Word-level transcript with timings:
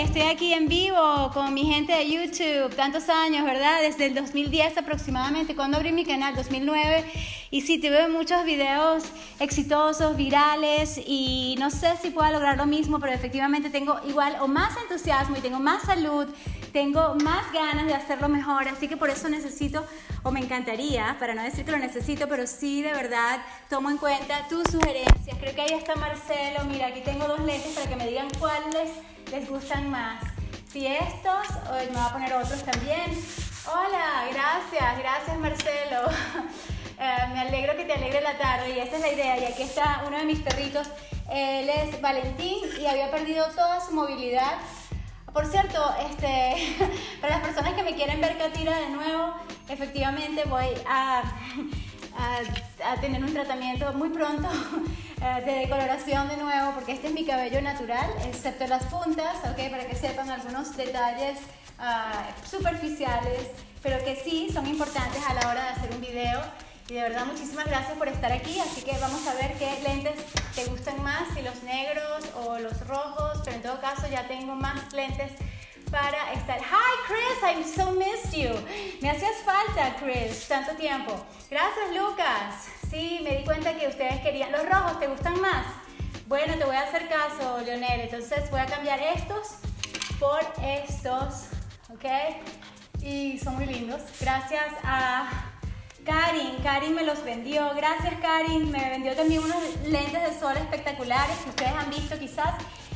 estoy 0.00 0.22
aquí 0.22 0.54
en 0.54 0.68
vivo 0.68 1.30
con 1.34 1.52
mi 1.54 1.64
gente 1.64 1.92
de 1.92 2.08
YouTube, 2.08 2.74
tantos 2.76 3.08
años, 3.08 3.44
¿verdad? 3.44 3.82
Desde 3.82 4.06
el 4.06 4.14
2010 4.14 4.78
aproximadamente, 4.78 5.56
cuando 5.56 5.76
abrí 5.76 5.90
mi 5.90 6.04
canal, 6.04 6.36
2009. 6.36 7.04
Y 7.50 7.62
sí, 7.62 7.78
te 7.78 7.90
veo 7.90 8.08
muchos 8.08 8.44
videos 8.44 9.04
exitosos, 9.40 10.16
virales, 10.16 11.00
y 11.04 11.56
no 11.58 11.70
sé 11.70 11.96
si 12.00 12.10
pueda 12.10 12.30
lograr 12.30 12.56
lo 12.56 12.66
mismo, 12.66 13.00
pero 13.00 13.12
efectivamente 13.12 13.70
tengo 13.70 13.98
igual 14.06 14.36
o 14.40 14.46
más 14.46 14.76
entusiasmo 14.76 15.36
y 15.36 15.40
tengo 15.40 15.58
más 15.58 15.82
salud, 15.82 16.28
tengo 16.72 17.16
más 17.16 17.50
ganas 17.52 17.86
de 17.86 17.94
hacerlo 17.94 18.28
mejor, 18.28 18.68
así 18.68 18.86
que 18.86 18.96
por 18.96 19.10
eso 19.10 19.28
necesito, 19.28 19.84
o 20.22 20.30
me 20.30 20.40
encantaría, 20.40 21.16
para 21.18 21.34
no 21.34 21.42
decir 21.42 21.64
que 21.64 21.72
lo 21.72 21.78
necesito, 21.78 22.28
pero 22.28 22.46
sí 22.46 22.82
de 22.82 22.92
verdad 22.92 23.40
tomo 23.68 23.90
en 23.90 23.96
cuenta 23.96 24.46
tus 24.48 24.64
sugerencias. 24.70 25.38
Creo 25.40 25.54
que 25.54 25.62
ahí 25.62 25.72
está 25.72 25.96
Marcelo, 25.96 26.64
mira, 26.70 26.88
aquí 26.88 27.00
tengo 27.00 27.26
dos 27.26 27.40
lentes 27.40 27.72
para 27.72 27.88
que 27.88 27.96
me 27.96 28.06
digan 28.06 28.28
cuáles 28.38 28.90
les 29.30 29.48
gustan 29.48 29.90
más. 29.90 30.22
Si 30.70 30.86
estos, 30.86 31.46
me 31.70 31.86
voy 31.86 32.02
a 32.02 32.12
poner 32.12 32.32
otros 32.34 32.62
también. 32.62 33.10
Hola, 33.66 34.26
gracias, 34.32 34.98
gracias 34.98 35.38
Marcelo. 35.38 36.02
Eh, 37.00 37.28
me 37.32 37.38
alegro 37.42 37.76
que 37.76 37.84
te 37.84 37.92
alegre 37.92 38.20
la 38.20 38.36
tarde 38.38 38.70
y 38.70 38.80
esa 38.80 38.96
es 38.96 39.00
la 39.00 39.12
idea. 39.12 39.38
Y 39.38 39.44
aquí 39.44 39.62
está 39.62 40.02
uno 40.04 40.18
de 40.18 40.24
mis 40.24 40.40
perritos, 40.40 40.88
él 41.30 41.70
es 41.70 42.00
Valentín 42.00 42.58
y 42.80 42.86
había 42.86 43.08
perdido 43.08 43.46
toda 43.50 43.80
su 43.80 43.94
movilidad. 43.94 44.58
Por 45.32 45.46
cierto, 45.46 45.94
este, 46.10 46.56
para 47.20 47.36
las 47.38 47.46
personas 47.46 47.74
que 47.74 47.84
me 47.84 47.94
quieren 47.94 48.20
ver 48.20 48.36
Catira 48.36 48.76
de 48.80 48.90
nuevo, 48.90 49.32
efectivamente 49.68 50.42
voy 50.46 50.66
a, 50.88 51.22
a, 52.18 52.92
a 52.92 53.00
tener 53.00 53.22
un 53.22 53.32
tratamiento 53.32 53.92
muy 53.92 54.10
pronto 54.10 54.48
eh, 55.22 55.42
de 55.44 55.52
decoloración 55.60 56.28
de 56.28 56.36
nuevo, 56.36 56.72
porque 56.74 56.92
este 56.92 57.08
es 57.08 57.14
mi 57.14 57.24
cabello 57.24 57.62
natural, 57.62 58.10
excepto 58.24 58.66
las 58.66 58.84
puntas, 58.84 59.36
¿ok? 59.50 59.70
Para 59.70 59.86
que 59.86 59.94
sepan 59.94 60.28
algunos 60.28 60.76
detalles 60.76 61.38
uh, 61.78 62.48
superficiales, 62.48 63.48
pero 63.82 64.04
que 64.04 64.16
sí 64.16 64.50
son 64.52 64.66
importantes 64.66 65.22
a 65.28 65.34
la 65.34 65.48
hora 65.48 65.62
de 65.62 65.68
hacer 65.68 65.90
un 65.94 66.00
video. 66.00 66.40
Y 66.90 66.94
de 66.94 67.02
verdad, 67.02 67.26
muchísimas 67.26 67.66
gracias 67.66 67.98
por 67.98 68.08
estar 68.08 68.32
aquí. 68.32 68.58
Así 68.60 68.80
que 68.80 68.92
vamos 68.98 69.26
a 69.26 69.34
ver 69.34 69.52
qué 69.58 69.78
lentes 69.82 70.14
te 70.54 70.64
gustan 70.64 71.02
más, 71.02 71.24
si 71.34 71.42
los 71.42 71.62
negros 71.62 72.24
o 72.34 72.58
los 72.58 72.86
rojos, 72.86 73.42
pero 73.44 73.56
en 73.56 73.62
todo 73.62 73.80
caso 73.80 74.08
ya 74.10 74.26
tengo 74.26 74.54
más 74.54 74.92
lentes 74.94 75.32
para 75.90 76.32
estar. 76.32 76.58
Hi 76.60 76.94
Chris, 77.06 77.42
I 77.42 77.62
so 77.64 77.92
missed 77.92 78.34
you. 78.34 78.50
Me 79.00 79.10
hacías 79.10 79.36
falta, 79.44 79.96
Chris, 80.00 80.46
tanto 80.48 80.72
tiempo. 80.76 81.12
Gracias, 81.50 81.90
Lucas. 81.94 82.68
Sí, 82.90 83.20
me 83.22 83.36
di 83.36 83.44
cuenta 83.44 83.74
que 83.74 83.86
ustedes 83.86 84.20
querían. 84.20 84.52
¿Los 84.52 84.68
rojos 84.68 84.98
te 84.98 85.06
gustan 85.06 85.40
más? 85.40 85.66
Bueno, 86.26 86.54
te 86.56 86.64
voy 86.64 86.76
a 86.76 86.82
hacer 86.82 87.08
caso, 87.08 87.60
Leonel. 87.64 88.00
Entonces 88.00 88.50
voy 88.50 88.60
a 88.60 88.66
cambiar 88.66 89.00
estos 89.00 89.56
por 90.18 90.40
estos, 90.62 91.46
¿ok? 91.90 92.04
Y 93.02 93.38
son 93.38 93.56
muy 93.56 93.66
lindos. 93.66 94.02
Gracias 94.20 94.74
a 94.84 95.30
Karin. 96.04 96.56
Karin 96.62 96.94
me 96.94 97.04
los 97.04 97.22
vendió. 97.24 97.72
Gracias, 97.74 98.14
Karin. 98.20 98.70
Me 98.70 98.90
vendió 98.90 99.14
también 99.14 99.42
unos 99.42 99.62
lentes 99.86 100.22
de 100.22 100.38
sol 100.38 100.56
espectaculares 100.56 101.36
que 101.38 101.50
ustedes 101.50 101.72
han 101.72 101.90
visto 101.90 102.18
quizás. 102.18 102.54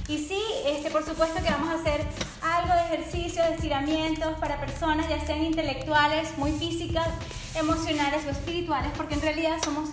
Y 0.08 0.18
sí, 0.18 0.40
este, 0.66 0.90
por 0.90 1.04
supuesto 1.04 1.42
que 1.42 1.50
vamos 1.50 1.70
a 1.70 1.74
hacer 1.74 2.04
algo 2.42 2.74
de 2.74 2.94
ejercicio, 2.94 3.42
de 3.44 3.54
estiramientos 3.54 4.38
para 4.38 4.60
personas 4.60 5.08
ya 5.08 5.24
sean 5.24 5.44
intelectuales, 5.44 6.36
muy 6.38 6.52
físicas, 6.52 7.08
emocionales 7.54 8.24
o 8.26 8.30
espirituales, 8.30 8.90
porque 8.96 9.14
en 9.14 9.22
realidad 9.22 9.58
somos 9.62 9.90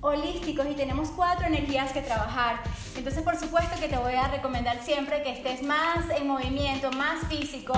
holísticos 0.00 0.66
y 0.70 0.74
tenemos 0.74 1.08
cuatro 1.10 1.46
energías 1.46 1.92
que 1.92 2.02
trabajar. 2.02 2.62
Entonces, 2.96 3.22
por 3.22 3.36
supuesto 3.36 3.78
que 3.80 3.88
te 3.88 3.96
voy 3.96 4.14
a 4.14 4.28
recomendar 4.28 4.82
siempre 4.82 5.22
que 5.22 5.32
estés 5.32 5.62
más 5.62 6.10
en 6.10 6.26
movimiento, 6.26 6.90
más 6.92 7.26
físico. 7.28 7.72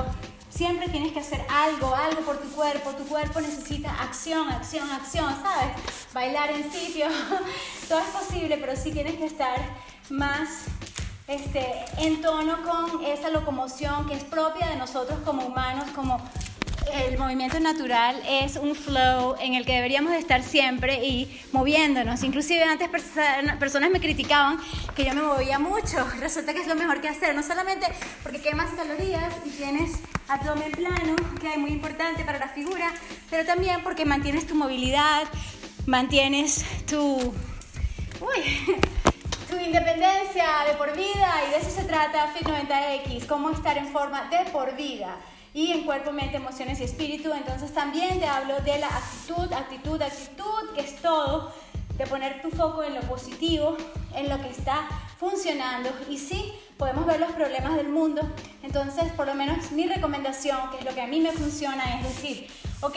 Siempre 0.51 0.89
tienes 0.89 1.13
que 1.13 1.21
hacer 1.21 1.45
algo, 1.51 1.95
algo 1.95 2.23
por 2.23 2.39
tu 2.39 2.49
cuerpo. 2.51 2.91
Tu 2.93 3.05
cuerpo 3.07 3.41
necesita 3.41 3.91
acción, 4.03 4.49
acción, 4.49 4.91
acción, 4.91 5.37
¿sabes? 5.43 5.73
Bailar 6.13 6.51
en 6.51 6.71
sitio, 6.73 7.07
todo 7.89 7.99
es 7.99 8.07
posible, 8.07 8.57
pero 8.59 8.75
sí 8.75 8.91
tienes 8.91 9.17
que 9.17 9.27
estar 9.27 9.57
más 10.11 10.65
este, 11.29 11.67
en 11.99 12.21
tono 12.21 12.59
con 12.63 13.05
esa 13.05 13.31
locomoción 13.31 14.07
que 14.07 14.15
es 14.15 14.25
propia 14.25 14.69
de 14.69 14.77
nosotros 14.77 15.19
como 15.25 15.45
humanos, 15.47 15.87
como 15.95 16.21
el 16.93 17.19
movimiento 17.19 17.59
natural 17.59 18.17
es 18.29 18.57
un 18.57 18.75
flow 18.75 19.35
en 19.41 19.55
el 19.55 19.67
que 19.67 19.73
deberíamos 19.73 20.13
estar 20.13 20.43
siempre 20.43 21.05
y 21.05 21.41
moviéndonos. 21.53 22.23
Inclusive 22.23 22.63
antes 22.63 22.89
personas 22.89 23.91
me 23.91 24.01
criticaban 24.01 24.59
que 24.95 25.05
yo 25.05 25.15
me 25.15 25.23
movía 25.23 25.59
mucho. 25.59 26.07
Resulta 26.21 26.55
que 26.55 26.61
es 26.61 26.69
lo 26.69 26.77
mejor 26.77 27.01
que 27.01 27.09
hacer, 27.09 27.35
no 27.35 27.43
solamente 27.43 27.87
porque 28.23 28.41
quemas 28.41 28.73
calorías 28.75 29.35
y 29.45 29.51
tienes 29.51 29.99
abdomen 30.29 30.73
plano, 30.73 31.17
que 31.41 31.53
es 31.53 31.59
muy 31.59 31.71
importante 31.71 32.25
para 32.25 32.39
la 32.39 32.49
figura, 32.49 32.93
pero 33.31 33.45
también 33.45 33.83
porque 33.83 34.05
mantienes 34.05 34.47
tu 34.47 34.55
movilidad, 34.55 35.25
mantienes 35.87 36.65
tu... 36.87 37.17
Uy, 38.21 38.77
independencia 39.61 40.65
de 40.67 40.75
por 40.75 40.97
vida 40.97 41.43
y 41.47 41.51
de 41.51 41.57
eso 41.59 41.71
se 41.71 41.85
trata 41.85 42.29
Fit 42.29 42.47
90X, 42.47 43.27
cómo 43.27 43.51
estar 43.51 43.77
en 43.79 43.89
forma 43.89 44.29
de 44.29 44.51
por 44.51 44.75
vida 44.77 45.17
y 45.55 45.73
en 45.73 45.85
cuerpo, 45.85 46.13
mente, 46.13 46.37
emociones 46.37 46.81
y 46.81 46.85
espíritu. 46.85 47.33
Entonces 47.33 47.73
también 47.73 48.21
te 48.21 48.27
hablo 48.27 48.61
de 48.61 48.79
la 48.79 48.89
actitud, 48.89 49.53
actitud, 49.53 50.03
actitud, 50.03 50.75
que 50.75 50.83
es 50.83 50.97
todo, 51.01 51.53
de 51.97 52.07
poner 52.07 52.43
tu 52.43 52.51
foco 52.51 52.83
en 52.83 52.95
lo 52.95 53.01
positivo, 53.03 53.77
en 54.15 54.29
lo 54.29 54.41
que 54.41 54.51
está 54.51 54.89
funcionando 55.19 55.91
y 56.11 56.19
sí, 56.19 56.53
podemos 56.77 57.07
ver 57.07 57.21
los 57.21 57.33
problemas 57.33 57.77
del 57.77 57.89
mundo. 57.89 58.23
Entonces, 58.63 59.13
por 59.13 59.27
lo 59.27 59.35
menos 59.35 59.71
mi 59.73 59.87
recomendación, 59.87 60.71
que 60.71 60.79
es 60.79 60.85
lo 60.85 60.95
que 60.95 61.01
a 61.01 61.07
mí 61.07 61.21
me 61.21 61.33
funciona, 61.33 61.99
es 62.01 62.03
decir, 62.03 62.49
ok, 62.83 62.97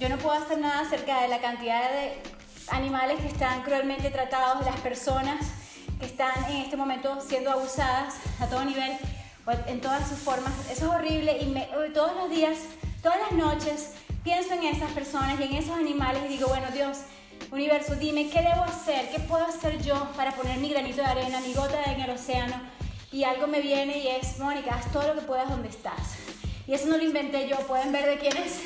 yo 0.00 0.08
no 0.08 0.16
puedo 0.18 0.36
hacer 0.36 0.58
nada 0.58 0.80
acerca 0.80 1.20
de 1.20 1.28
la 1.28 1.40
cantidad 1.40 1.90
de 1.90 2.22
animales 2.68 3.20
que 3.20 3.28
están 3.28 3.62
cruelmente 3.62 4.10
tratados, 4.10 4.64
las 4.64 4.80
personas 4.80 5.63
que 5.98 6.06
están 6.06 6.32
en 6.50 6.56
este 6.58 6.76
momento 6.76 7.20
siendo 7.20 7.50
abusadas 7.50 8.14
a 8.40 8.46
todo 8.46 8.64
nivel, 8.64 8.92
en 9.66 9.80
todas 9.80 10.08
sus 10.08 10.18
formas. 10.18 10.52
Eso 10.70 10.86
es 10.86 10.90
horrible 10.90 11.38
y 11.40 11.92
todos 11.92 12.16
los 12.16 12.30
días, 12.30 12.58
todas 13.02 13.18
las 13.20 13.32
noches, 13.32 13.92
pienso 14.22 14.54
en 14.54 14.64
esas 14.64 14.90
personas 14.92 15.38
y 15.38 15.44
en 15.44 15.54
esos 15.54 15.76
animales 15.76 16.22
y 16.26 16.28
digo, 16.28 16.48
bueno, 16.48 16.66
Dios, 16.72 16.98
universo, 17.50 17.94
dime, 17.96 18.30
¿qué 18.30 18.40
debo 18.40 18.62
hacer? 18.62 19.10
¿Qué 19.10 19.20
puedo 19.20 19.44
hacer 19.44 19.82
yo 19.82 20.08
para 20.16 20.32
poner 20.32 20.58
mi 20.58 20.70
granito 20.70 21.02
de 21.02 21.06
arena, 21.06 21.40
mi 21.40 21.52
gota 21.52 21.82
en 21.84 22.00
el 22.00 22.10
océano? 22.10 22.60
Y 23.12 23.24
algo 23.24 23.46
me 23.46 23.60
viene 23.60 23.98
y 23.98 24.08
es, 24.08 24.38
Mónica, 24.38 24.74
haz 24.74 24.90
todo 24.90 25.06
lo 25.08 25.14
que 25.14 25.26
puedas 25.26 25.48
donde 25.48 25.68
estás. 25.68 26.16
Y 26.66 26.72
eso 26.72 26.86
no 26.86 26.96
lo 26.96 27.04
inventé 27.04 27.48
yo, 27.48 27.58
pueden 27.66 27.92
ver 27.92 28.06
de 28.06 28.18
quién 28.18 28.36
es 28.38 28.60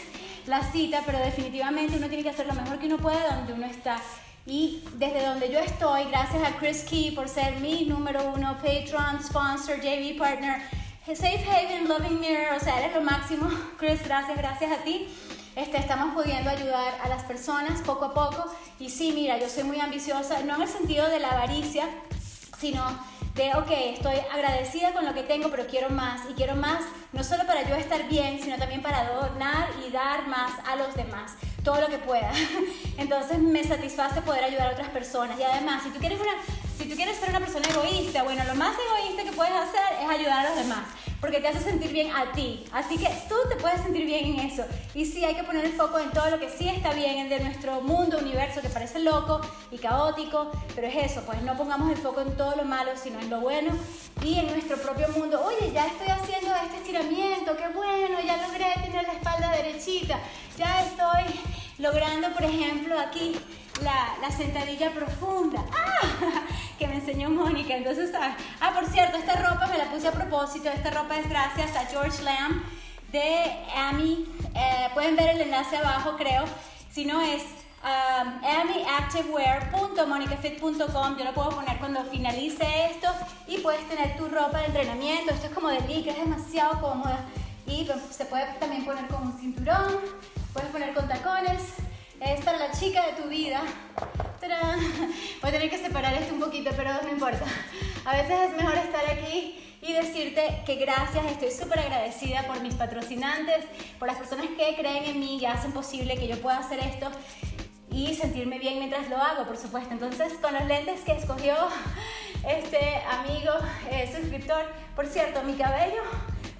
la 0.46 0.62
cita, 0.72 1.02
pero 1.04 1.18
definitivamente 1.18 1.96
uno 1.96 2.08
tiene 2.08 2.22
que 2.22 2.30
hacer 2.30 2.46
lo 2.46 2.54
mejor 2.54 2.78
que 2.78 2.86
uno 2.86 2.96
puede 2.96 3.18
donde 3.28 3.52
uno 3.52 3.66
está. 3.66 4.00
Y 4.48 4.82
desde 4.94 5.26
donde 5.26 5.52
yo 5.52 5.58
estoy, 5.58 6.04
gracias 6.04 6.42
a 6.42 6.56
Chris 6.56 6.82
Key 6.88 7.10
por 7.10 7.28
ser 7.28 7.60
mi 7.60 7.84
número 7.84 8.32
uno 8.34 8.56
Patreon, 8.56 9.22
sponsor, 9.22 9.76
JV 9.76 10.16
partner, 10.16 10.62
Safe 11.06 11.44
Haven, 11.46 11.86
Loving 11.86 12.18
Mirror, 12.18 12.56
o 12.56 12.60
sea, 12.60 12.82
eres 12.82 12.94
lo 12.94 13.02
máximo. 13.02 13.46
Chris, 13.78 14.02
gracias, 14.02 14.38
gracias 14.38 14.72
a 14.72 14.82
ti. 14.84 15.06
Este, 15.54 15.76
estamos 15.76 16.14
pudiendo 16.14 16.48
ayudar 16.48 16.98
a 17.04 17.10
las 17.10 17.24
personas 17.24 17.82
poco 17.82 18.06
a 18.06 18.14
poco. 18.14 18.50
Y 18.80 18.88
sí, 18.88 19.12
mira, 19.12 19.38
yo 19.38 19.50
soy 19.50 19.64
muy 19.64 19.80
ambiciosa, 19.80 20.40
no 20.40 20.54
en 20.54 20.62
el 20.62 20.68
sentido 20.68 21.06
de 21.10 21.20
la 21.20 21.28
avaricia, 21.28 21.86
sino 22.58 22.84
de, 23.34 23.54
ok, 23.54 23.70
estoy 23.94 24.16
agradecida 24.32 24.92
con 24.92 25.04
lo 25.04 25.14
que 25.14 25.22
tengo, 25.22 25.50
pero 25.50 25.66
quiero 25.66 25.90
más. 25.90 26.22
Y 26.28 26.34
quiero 26.34 26.56
más, 26.56 26.84
no 27.12 27.22
solo 27.22 27.46
para 27.46 27.68
yo 27.68 27.74
estar 27.76 28.08
bien, 28.08 28.40
sino 28.42 28.56
también 28.56 28.82
para 28.82 29.10
donar 29.12 29.68
y 29.86 29.90
dar 29.90 30.26
más 30.26 30.52
a 30.66 30.76
los 30.76 30.94
demás 30.94 31.34
todo 31.64 31.80
lo 31.80 31.88
que 31.88 31.98
pueda. 31.98 32.32
Entonces 32.96 33.38
me 33.38 33.62
satisface 33.62 34.22
poder 34.22 34.44
ayudar 34.44 34.68
a 34.68 34.72
otras 34.72 34.88
personas. 34.88 35.38
Y 35.38 35.42
además, 35.42 35.82
si 35.82 35.90
tú 35.90 35.98
quieres, 35.98 36.18
una, 36.20 36.32
si 36.78 36.88
tú 36.88 36.94
quieres 36.94 37.16
ser 37.18 37.30
una 37.30 37.40
persona 37.40 37.68
egoísta, 37.68 38.22
bueno, 38.22 38.44
lo 38.44 38.54
más 38.54 38.76
egoísta 38.78 39.24
que 39.24 39.32
puedes 39.32 39.52
hacer 39.52 39.80
es 40.00 40.08
ayudar 40.08 40.46
a 40.46 40.48
los 40.50 40.58
demás, 40.58 40.84
porque 41.20 41.40
te 41.40 41.48
hace 41.48 41.60
sentir 41.60 41.90
bien 41.90 42.14
a 42.14 42.30
ti. 42.30 42.64
Así 42.72 42.96
que 42.96 43.08
tú 43.28 43.34
te 43.48 43.56
puedes 43.56 43.82
sentir 43.82 44.06
bien 44.06 44.26
en 44.26 44.40
eso. 44.46 44.62
Y 44.94 45.04
sí, 45.04 45.24
hay 45.24 45.34
que 45.34 45.42
poner 45.42 45.64
el 45.64 45.72
foco 45.72 45.98
en 45.98 46.10
todo 46.12 46.30
lo 46.30 46.38
que 46.38 46.48
sí 46.48 46.68
está 46.68 46.92
bien, 46.92 47.18
en 47.18 47.28
de 47.28 47.40
nuestro 47.40 47.80
mundo, 47.80 48.18
universo, 48.18 48.62
que 48.62 48.68
parece 48.68 49.00
loco 49.00 49.40
y 49.72 49.78
caótico, 49.78 50.52
pero 50.76 50.86
es 50.86 51.10
eso, 51.10 51.22
pues 51.26 51.42
no 51.42 51.56
pongamos 51.56 51.90
el 51.90 51.98
foco 51.98 52.20
en 52.20 52.36
todo 52.36 52.54
lo 52.54 52.64
malo, 52.64 52.92
sino 52.94 53.18
en 53.18 53.28
lo 53.28 53.40
bueno 53.40 53.72
y 54.22 54.38
en 54.38 54.46
nuestro 54.46 54.76
propio 54.76 55.08
mundo. 55.08 55.42
Oye, 55.44 55.72
ya 55.72 55.84
estoy 55.86 56.06
haciendo 56.06 56.54
este 56.62 56.76
estiramiento, 56.76 57.56
qué 57.56 57.68
bueno, 57.74 58.20
ya 58.24 58.36
logré 58.46 58.66
tener 58.84 59.04
la 59.04 59.14
espalda 59.14 59.50
derechita, 59.50 60.20
ya 60.56 60.82
estoy 60.82 61.24
logrando, 61.78 62.32
por 62.32 62.44
ejemplo, 62.44 62.98
aquí 63.00 63.34
la, 63.82 64.16
la 64.20 64.30
sentadilla 64.30 64.90
profunda, 64.90 65.64
¡Ah! 65.72 66.42
que 66.78 66.86
me 66.86 66.96
enseñó 66.96 67.30
Mónica. 67.30 67.74
Entonces, 67.76 68.12
ah, 68.14 68.36
ah, 68.60 68.74
por 68.74 68.84
cierto, 68.86 69.16
esta 69.18 69.36
ropa 69.36 69.66
me 69.66 69.78
la 69.78 69.90
puse 69.90 70.08
a 70.08 70.12
propósito, 70.12 70.68
esta 70.68 70.90
ropa 70.90 71.16
es 71.18 71.26
gracias 71.28 71.74
a 71.76 71.86
George 71.86 72.22
Lamb 72.22 72.62
de 73.12 73.64
Amy, 73.74 74.26
eh, 74.54 74.88
pueden 74.94 75.16
ver 75.16 75.30
el 75.30 75.40
enlace 75.42 75.76
abajo, 75.78 76.16
creo, 76.16 76.44
si 76.90 77.04
no 77.04 77.20
es 77.22 77.42
um, 77.82 78.40
amiactivewear.monicafit.com. 78.44 81.16
Yo 81.16 81.24
lo 81.24 81.32
puedo 81.32 81.50
poner 81.50 81.78
cuando 81.78 82.04
finalice 82.04 82.64
esto 82.90 83.08
y 83.46 83.58
puedes 83.58 83.88
tener 83.88 84.16
tu 84.16 84.28
ropa 84.28 84.58
de 84.58 84.66
entrenamiento. 84.66 85.32
Esto 85.32 85.46
es 85.46 85.52
como 85.52 85.68
de 85.68 85.80
licra, 85.82 86.10
es 86.12 86.18
demasiado 86.18 86.80
cómoda 86.80 87.20
y 87.66 87.88
se 88.10 88.24
puede 88.26 88.46
también 88.54 88.84
poner 88.84 89.06
con 89.08 89.28
un 89.28 89.38
cinturón, 89.38 89.96
puedes 90.52 90.70
poner 90.70 90.92
con 90.94 91.08
tacones. 91.08 91.74
Es 92.20 92.44
para 92.44 92.58
la 92.58 92.72
chica 92.72 93.06
de 93.06 93.22
tu 93.22 93.28
vida. 93.28 93.62
Voy 95.40 95.50
a 95.50 95.52
tener 95.52 95.70
que 95.70 95.78
separar 95.78 96.14
esto 96.14 96.34
un 96.34 96.40
poquito, 96.40 96.70
pero 96.76 96.90
no 97.02 97.08
importa. 97.08 97.44
A 98.04 98.16
veces 98.16 98.50
es 98.50 98.56
mejor 98.56 98.76
estar 98.76 99.04
aquí 99.08 99.78
y 99.80 99.92
decirte 99.92 100.62
que 100.66 100.76
gracias, 100.76 101.24
estoy 101.26 101.50
súper 101.50 101.80
agradecida 101.80 102.42
por 102.42 102.60
mis 102.60 102.74
patrocinantes, 102.74 103.64
por 103.98 104.08
las 104.08 104.16
personas 104.16 104.46
que 104.46 104.74
creen 104.76 105.04
en 105.04 105.20
mí 105.20 105.38
y 105.38 105.46
hacen 105.46 105.72
posible 105.72 106.16
que 106.16 106.26
yo 106.26 106.40
pueda 106.40 106.58
hacer 106.58 106.80
esto 106.80 107.10
y 107.90 108.14
sentirme 108.14 108.58
bien 108.58 108.78
mientras 108.78 109.08
lo 109.08 109.16
hago, 109.16 109.44
por 109.46 109.56
supuesto. 109.56 109.92
Entonces, 109.92 110.32
con 110.40 110.54
los 110.54 110.64
lentes 110.66 111.00
que 111.02 111.12
escogió 111.12 111.54
este 112.48 113.02
amigo 113.10 113.52
eh, 113.90 114.12
suscriptor, 114.12 114.64
por 114.96 115.06
cierto, 115.06 115.42
mi 115.44 115.54
cabello 115.54 116.02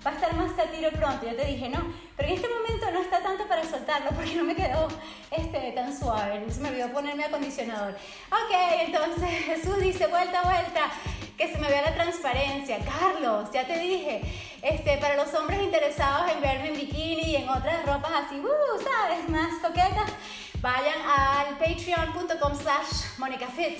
va 0.06 0.12
a 0.12 0.14
estar 0.14 0.34
más 0.34 0.52
catiro 0.52 0.90
pronto, 0.90 1.26
ya 1.26 1.36
te 1.36 1.44
dije, 1.44 1.68
no, 1.68 1.80
pero 2.16 2.28
en 2.28 2.34
este 2.34 2.48
momento 2.48 2.57
no 2.98 3.04
está 3.04 3.20
tanto 3.20 3.46
para 3.46 3.64
soltarlo 3.64 4.10
porque 4.10 4.34
no 4.34 4.44
me 4.44 4.56
quedó 4.56 4.88
este, 5.30 5.72
tan 5.72 5.96
suave, 5.96 6.44
se 6.50 6.60
me 6.60 6.70
olvidó 6.70 6.88
ponerme 6.92 7.24
acondicionador. 7.24 7.92
Ok, 7.92 8.52
entonces 8.80 9.28
Jesús 9.46 9.78
dice, 9.78 10.08
vuelta, 10.08 10.42
vuelta, 10.42 10.90
que 11.36 11.52
se 11.52 11.58
me 11.58 11.68
vea 11.68 11.82
la 11.82 11.94
transparencia. 11.94 12.78
Carlos, 12.80 13.50
ya 13.52 13.66
te 13.66 13.78
dije, 13.78 14.20
este, 14.62 14.98
para 14.98 15.14
los 15.16 15.32
hombres 15.34 15.62
interesados 15.62 16.30
en 16.32 16.40
verme 16.40 16.68
en 16.68 16.76
bikini 16.76 17.22
y 17.22 17.36
en 17.36 17.48
otras 17.48 17.86
ropas 17.86 18.10
así, 18.26 18.40
uh, 18.40 18.82
¿sabes? 18.82 19.28
Más 19.28 19.60
coquetas, 19.62 20.10
vayan 20.60 21.00
al 21.06 21.56
patreon.com 21.58 22.54
slash 22.56 23.18
monicafit. 23.18 23.78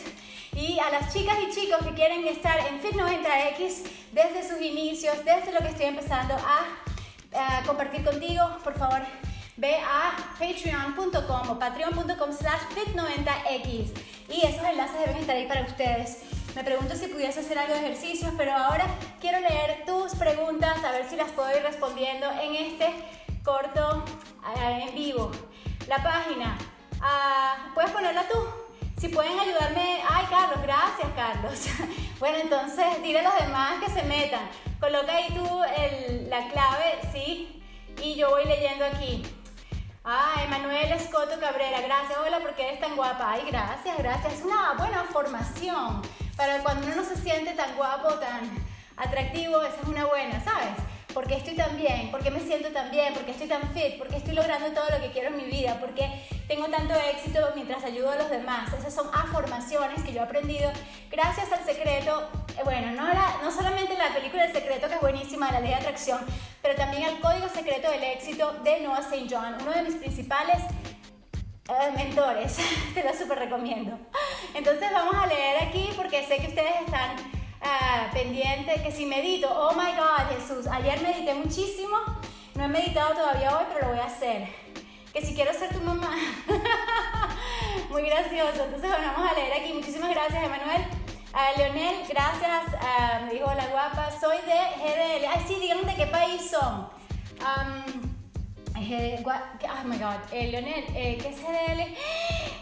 Y 0.53 0.79
a 0.79 0.91
las 0.91 1.13
chicas 1.13 1.37
y 1.47 1.51
chicos 1.53 1.79
que 1.85 1.95
quieren 1.95 2.27
estar 2.27 2.59
en 2.67 2.81
Fit90X 2.81 3.83
desde 4.13 4.49
sus 4.49 4.61
inicios, 4.61 5.17
desde 5.25 5.53
lo 5.53 5.59
que 5.61 5.69
estoy 5.69 5.87
empezando 5.87 6.35
a, 6.35 6.67
compartir 7.67 8.05
contigo, 8.05 8.45
por 8.65 8.75
favor, 8.75 9.03
ve 9.57 9.77
a 9.77 10.17
patreon.com 10.39 11.51
o 11.51 11.59
patreon.com 11.59 12.33
slash 12.33 12.63
fit90x 12.75 13.93
y 14.29 14.47
esos 14.47 14.65
enlaces 14.65 14.99
deben 15.01 15.17
estar 15.17 15.37
ahí 15.37 15.47
para 15.47 15.63
ustedes. 15.63 16.23
Me 16.55 16.65
pregunto 16.65 16.95
si 16.97 17.09
pudiese 17.09 17.41
hacer 17.41 17.59
algo 17.59 17.75
de 17.75 17.81
ejercicios, 17.81 18.33
pero 18.37 18.53
ahora 18.53 18.87
quiero 19.21 19.41
leer 19.41 19.85
tus 19.87 20.15
preguntas, 20.15 20.83
a 20.85 20.91
ver 20.91 21.09
si 21.09 21.17
las 21.17 21.31
puedo 21.33 21.51
ir 21.57 21.63
respondiendo 21.63 22.27
en 22.41 22.55
este 22.55 22.87
corto 23.45 24.05
eh, 24.57 24.87
en 24.89 24.95
vivo. 24.95 25.31
La 25.87 26.03
página, 26.03 26.59
ah, 27.01 27.71
¿puedes 27.75 27.91
ponerla 27.91 28.27
tú? 28.29 28.68
Si 28.99 29.07
pueden 29.09 29.39
ayudarme, 29.39 30.03
ay 30.11 30.27
Carlos, 30.29 30.61
gracias 30.61 31.09
Carlos. 31.15 31.69
bueno, 32.19 32.39
entonces 32.39 33.01
dile 33.01 33.21
a 33.21 33.23
los 33.23 33.39
demás 33.39 33.81
que 33.81 33.91
se 33.91 34.03
metan. 34.03 34.41
Coloca 34.81 35.13
ahí 35.13 35.29
tú 35.29 35.61
la 36.29 36.49
clave, 36.49 36.99
¿sí? 37.13 37.63
Y 38.03 38.17
yo 38.17 38.31
voy 38.31 38.45
leyendo 38.45 38.85
aquí. 38.85 39.23
Ah, 40.05 40.43
Emanuel 40.45 40.91
Escoto 40.91 41.39
Cabrera, 41.39 41.81
gracias, 41.81 42.19
hola, 42.19 42.41
porque 42.41 42.67
eres 42.67 42.81
tan 42.81 42.97
guapa. 42.97 43.35
Ay, 43.35 43.43
gracias, 43.47 43.97
gracias. 43.99 44.33
Es 44.33 44.45
una 44.45 44.73
buena 44.73 45.05
formación 45.05 46.03
para 46.37 46.59
cuando 46.65 46.89
uno 46.89 46.97
no 46.97 47.05
se 47.05 47.17
siente 47.17 47.53
tan 47.53 47.77
guapo, 47.77 48.15
tan 48.15 48.51
atractivo, 48.97 49.63
esa 49.63 49.81
es 49.81 49.87
una 49.87 50.07
buena, 50.07 50.43
¿sabes? 50.43 50.75
Porque 51.15 51.37
estoy 51.37 51.55
tan 51.55 51.77
bien, 51.77 52.11
porque 52.11 52.31
me 52.31 52.41
siento 52.41 52.69
tan 52.69 52.91
bien, 52.91 53.15
porque 53.15 53.31
estoy 53.31 53.49
tan 53.49 53.63
fit, 53.73 53.99
porque 53.99 54.17
estoy 54.17 54.35
logrando 54.35 54.71
todo 54.73 54.89
lo 54.91 55.01
que 55.01 55.11
quiero 55.11 55.29
en 55.29 55.37
mi 55.37 55.45
vida, 55.45 55.79
porque 55.81 56.09
tengo 56.47 56.69
tanto 56.69 56.95
éxito 56.95 57.41
mientras 57.55 57.83
ayudo 57.85 58.11
a 58.11 58.17
los 58.17 58.31
demás. 58.31 58.73
Esas 58.73 58.95
son 58.95 59.09
afirmaciones 59.13 60.03
que 60.03 60.13
yo 60.13 60.21
he 60.21 60.25
aprendido 60.25 60.71
gracias 61.11 61.51
al 61.53 61.65
secreto, 61.65 62.29
eh, 62.57 62.61
bueno, 62.65 62.93
no, 62.93 63.09
no 63.43 63.51
solamente 63.51 63.97
la 63.97 64.13
película 64.15 64.45
El 64.45 64.53
secreto, 64.53 64.89
que 64.89 64.95
es 64.95 65.01
buenísima, 65.01 65.51
la 65.51 65.61
ley 65.61 65.71
de 65.71 65.77
atracción, 65.77 66.21
pero 66.63 66.75
también 66.75 67.05
el 67.05 67.21
código 67.21 67.49
secreto 67.49 67.91
del 67.91 68.03
éxito 68.03 68.53
de 68.63 68.81
Noah 68.81 69.01
St. 69.01 69.27
John, 69.31 69.57
uno 69.61 69.73
de 69.73 69.83
mis 69.83 69.95
principales 69.97 70.59
eh, 71.69 71.91
mentores, 71.97 72.59
te 72.95 73.03
lo 73.03 73.15
súper 73.15 73.39
recomiendo. 73.39 73.99
Entonces 74.55 74.91
vamos 74.93 75.15
a 75.15 75.27
leer 75.27 75.63
aquí 75.65 75.91
porque 75.97 76.25
sé 76.25 76.39
que 76.39 76.49
ustedes 76.49 76.83
están 76.85 77.38
Ah, 77.61 78.09
pendiente, 78.13 78.83
que 78.83 78.93
si 78.93 79.07
medito, 79.07 79.49
oh 79.51 79.73
my 79.73 79.93
God, 79.97 80.37
Jesús, 80.37 80.67
ayer 80.67 81.01
medité 81.03 81.35
muchísimo, 81.35 81.97
no 82.55 82.65
he 82.65 82.69
meditado 82.69 83.15
todavía 83.15 83.57
hoy, 83.57 83.65
pero 83.73 83.87
lo 83.87 83.95
voy 83.95 84.01
a 84.01 84.07
hacer. 84.07 84.49
Que 85.13 85.21
si 85.23 85.35
quiero 85.35 85.53
ser 85.53 85.73
tu 85.73 85.81
mamá, 85.81 86.15
muy 87.91 88.03
gracioso. 88.03 88.65
Entonces, 88.65 88.89
bueno, 88.89 89.13
vamos 89.17 89.31
a 89.31 89.35
leer 89.35 89.53
aquí. 89.55 89.73
Muchísimas 89.73 90.11
gracias, 90.11 90.45
Emanuel. 90.45 90.83
Uh, 91.33 91.59
Leonel, 91.59 92.07
gracias. 92.09 92.75
Uh, 92.75 93.27
me 93.27 93.33
dijo, 93.33 93.47
hola 93.47 93.67
guapa, 93.69 94.11
soy 94.11 94.37
de 94.39 94.53
GDL. 94.83 95.27
Ay, 95.27 95.45
sí, 95.47 95.57
díganme 95.61 95.85
de 95.85 95.95
qué 95.95 96.07
país 96.07 96.51
son. 96.51 96.89
Oh 98.79 99.85
my 99.85 99.99
god, 99.99 100.19
eh, 100.33 100.49
Leonel, 100.49 100.85
eh, 100.95 101.19
¿qué 101.21 101.29
es 101.29 101.41
GDL? 101.41 101.97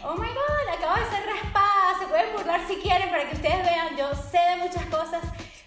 Oh 0.03 0.15
my 0.15 0.27
god, 0.27 0.75
acabo 0.75 0.99
de 0.99 1.09
ser 1.09 1.25
raspada. 1.25 1.99
Se 1.99 2.07
pueden 2.07 2.33
burlar 2.35 2.61
si 2.67 2.75
quieren 2.77 3.09
para 3.09 3.27
que 3.29 3.35
ustedes 3.35 3.63
vean. 3.63 3.95
Yo 3.97 4.09
sé 4.15 4.39
de 4.49 4.55
muchas 4.57 4.85
cosas, 4.85 5.21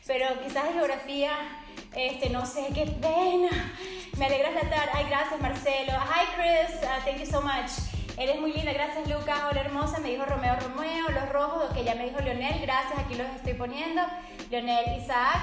pero 0.06 0.26
quizás 0.42 0.64
de 0.64 0.72
geografía, 0.74 1.32
este, 1.94 2.30
no 2.30 2.44
sé, 2.46 2.66
qué 2.74 2.86
pena. 2.86 3.74
Me 4.16 4.26
alegras 4.26 4.54
la 4.54 4.68
tarde. 4.68 4.90
Ay, 4.94 5.06
gracias, 5.08 5.40
Marcelo. 5.40 5.92
Hi, 5.92 6.26
Chris. 6.34 6.82
Uh, 6.82 7.04
thank 7.04 7.18
you 7.18 7.26
so 7.26 7.40
much. 7.40 7.70
Eres 8.16 8.38
muy 8.38 8.52
linda, 8.52 8.74
gracias 8.74 9.08
Lucas, 9.08 9.38
hola 9.50 9.62
hermosa, 9.62 9.98
me 9.98 10.10
dijo 10.10 10.26
Romeo 10.26 10.54
Romeo, 10.56 11.08
los 11.08 11.26
rojos, 11.30 11.72
que 11.72 11.84
ya 11.84 11.94
me 11.94 12.04
dijo 12.04 12.20
Leonel, 12.20 12.60
gracias, 12.60 12.98
aquí 12.98 13.14
los 13.14 13.26
estoy 13.34 13.54
poniendo, 13.54 14.02
Leonel 14.50 15.00
Isaac, 15.00 15.38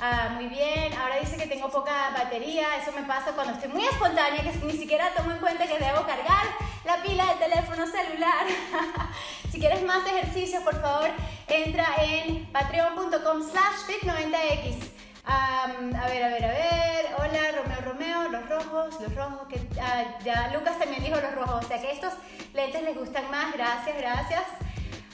Ah, 0.00 0.28
muy 0.32 0.46
bien, 0.46 0.92
ahora 0.94 1.18
dice 1.18 1.36
que 1.36 1.48
tengo 1.48 1.68
poca 1.70 2.10
batería, 2.10 2.76
eso 2.76 2.92
me 2.92 3.02
pasa 3.02 3.32
cuando 3.32 3.54
estoy 3.54 3.68
muy 3.68 3.84
espontánea, 3.84 4.44
que 4.44 4.52
ni 4.64 4.72
siquiera 4.72 5.12
tomo 5.16 5.32
en 5.32 5.38
cuenta 5.38 5.66
que 5.66 5.76
debo 5.76 6.06
cargar 6.06 6.46
la 6.84 7.02
pila 7.02 7.26
del 7.26 7.38
teléfono 7.38 7.84
celular. 7.84 8.46
si 9.50 9.58
quieres 9.58 9.82
más 9.82 10.06
ejercicios, 10.06 10.62
por 10.62 10.80
favor, 10.80 11.10
entra 11.48 11.86
en 12.00 12.46
patreon.com 12.52 13.42
slash 13.42 13.88
fit90x. 13.88 14.88
a 15.26 15.66
ver, 16.06 16.22
a 16.22 16.28
ver, 16.28 16.44
a 16.44 16.48
ver. 16.48 17.06
Hola, 17.18 17.40
Romeo, 17.56 17.80
Romeo, 17.84 18.28
los 18.28 18.48
rojos, 18.48 19.00
los 19.00 19.14
rojos. 19.16 19.48
Que, 19.48 19.60
ah, 19.82 20.16
ya 20.24 20.52
Lucas 20.54 20.78
también 20.78 21.02
dijo 21.02 21.16
los 21.20 21.34
rojos. 21.34 21.64
O 21.64 21.68
sea 21.68 21.80
que 21.80 21.90
estos 21.90 22.12
lentes 22.54 22.82
les 22.82 22.96
gustan 22.96 23.28
más. 23.32 23.52
Gracias, 23.52 23.96
gracias. 23.98 24.44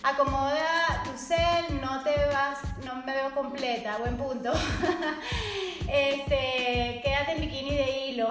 Acomoda 0.04 1.02
tu 1.02 1.16
cel, 1.16 1.80
no 1.80 2.02
te 2.02 2.14
vas, 2.26 2.58
no 2.84 2.96
me 2.96 3.14
veo 3.14 3.34
completa, 3.34 3.96
buen 3.96 4.18
punto. 4.18 4.52
este, 5.88 7.00
quédate 7.02 7.32
en 7.32 7.40
bikini 7.40 7.74
de 7.74 8.06
hilo. 8.08 8.28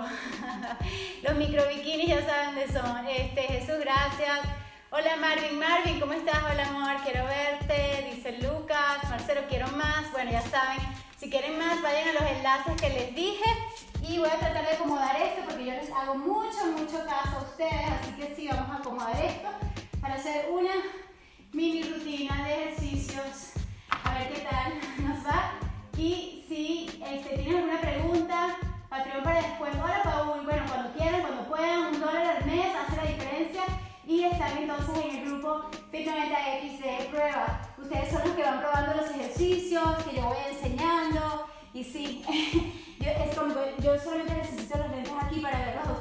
Los 1.24 1.36
micro 1.36 1.67
bikinis 1.67 2.09
ya 2.09 2.24
saben 2.24 2.53
de 2.53 2.71
son. 2.71 3.07
Este, 3.07 3.41
Jesús, 3.41 3.79
gracias. 3.79 4.41
Hola 4.91 5.15
Marvin, 5.15 5.57
Marvin, 5.57 6.00
¿cómo 6.00 6.13
estás? 6.13 6.43
Hola 6.43 6.67
amor, 6.67 6.95
quiero 7.03 7.25
verte. 7.25 8.07
Dice 8.13 8.33
Lucas, 8.33 9.09
Marcelo, 9.09 9.41
quiero 9.50 9.67
más. 9.69 10.12
Bueno, 10.12 10.29
ya 10.29 10.41
saben, 10.41 10.77
si 11.17 11.27
quieren 11.31 11.57
más, 11.57 11.81
vayan 11.81 12.09
a 12.09 12.13
los 12.21 12.31
enlaces 12.33 12.79
que 12.79 12.89
les 12.89 13.15
dije. 13.15 13.50
Y 14.07 14.19
voy 14.19 14.29
a 14.29 14.38
tratar 14.38 14.63
de 14.63 14.74
acomodar 14.74 15.19
esto 15.19 15.41
porque 15.47 15.65
yo 15.65 15.71
les 15.71 15.89
hago 15.89 16.13
mucho, 16.13 16.67
mucho 16.77 17.03
caso 17.03 17.39
a 17.39 17.41
ustedes. 17.41 17.89
Así 18.00 18.12
que 18.12 18.36
sí, 18.36 18.47
vamos 18.47 18.69
a 18.69 18.77
acomodar 18.77 19.25
esto 19.25 19.50
para 20.00 20.15
hacer 20.15 20.51
una 20.51 20.69
mini 21.53 21.83
rutina 21.83 22.45
de 22.45 22.63
ejercicios. 22.63 23.53
A 24.03 24.17
ver 24.17 24.33
qué 24.33 24.39
tal 24.41 24.74
nos 25.07 25.25
va. 25.25 25.53
Y 25.95 26.43
si 26.48 27.01
este, 27.05 27.38
tienes 27.38 27.55
alguna 27.55 27.79
pregunta, 27.79 28.57
Patreon 28.89 29.24
para 29.24 29.41
después. 29.41 29.72
Hola 29.75 30.01
Paul, 30.03 30.43
bueno, 30.43 30.63
cuando 30.67 30.93
quieran, 30.93 31.22
cuando 31.22 31.43
puedan, 31.48 31.93
un 31.93 32.00
dólar 32.00 32.38
al 32.38 32.45
mes 32.45 32.75
hace 32.75 32.95
la 32.95 33.03
diferencia. 33.03 33.63
Y 34.05 34.24
están 34.24 34.57
entonces 34.57 35.05
en 35.05 35.15
el 35.15 35.25
grupo 35.25 35.69
Fit90X 35.91 36.79
de 36.81 37.07
prueba. 37.10 37.62
Ustedes 37.77 38.12
son 38.12 38.22
los 38.25 38.36
que 38.36 38.43
van 38.43 38.60
probando 38.60 39.01
los 39.01 39.12
ejercicios 39.12 40.03
que 40.03 40.15
yo 40.17 40.24
voy 40.24 40.38
enseñando. 40.50 41.45
Y 41.74 41.83
sí, 41.83 42.24
yo, 43.00 44.00
solamente 44.00 44.33
necesito 44.33 44.77
los 44.77 44.91
lentes 44.91 45.13
aquí 45.22 45.39
para 45.39 45.60
verlos 45.60 45.88
a 45.88 45.92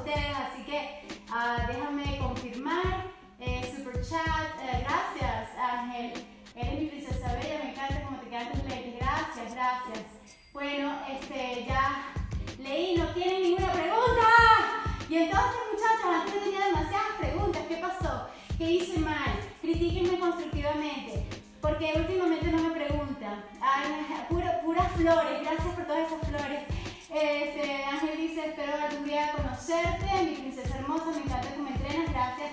conocerte, 29.72 30.24
mi 30.24 30.36
princesa 30.36 30.78
hermosa, 30.78 31.06
me 31.06 31.18
encanta 31.18 31.52
que 31.52 31.62
me 31.62 31.70
entrenas, 31.70 32.12
gracias. 32.12 32.50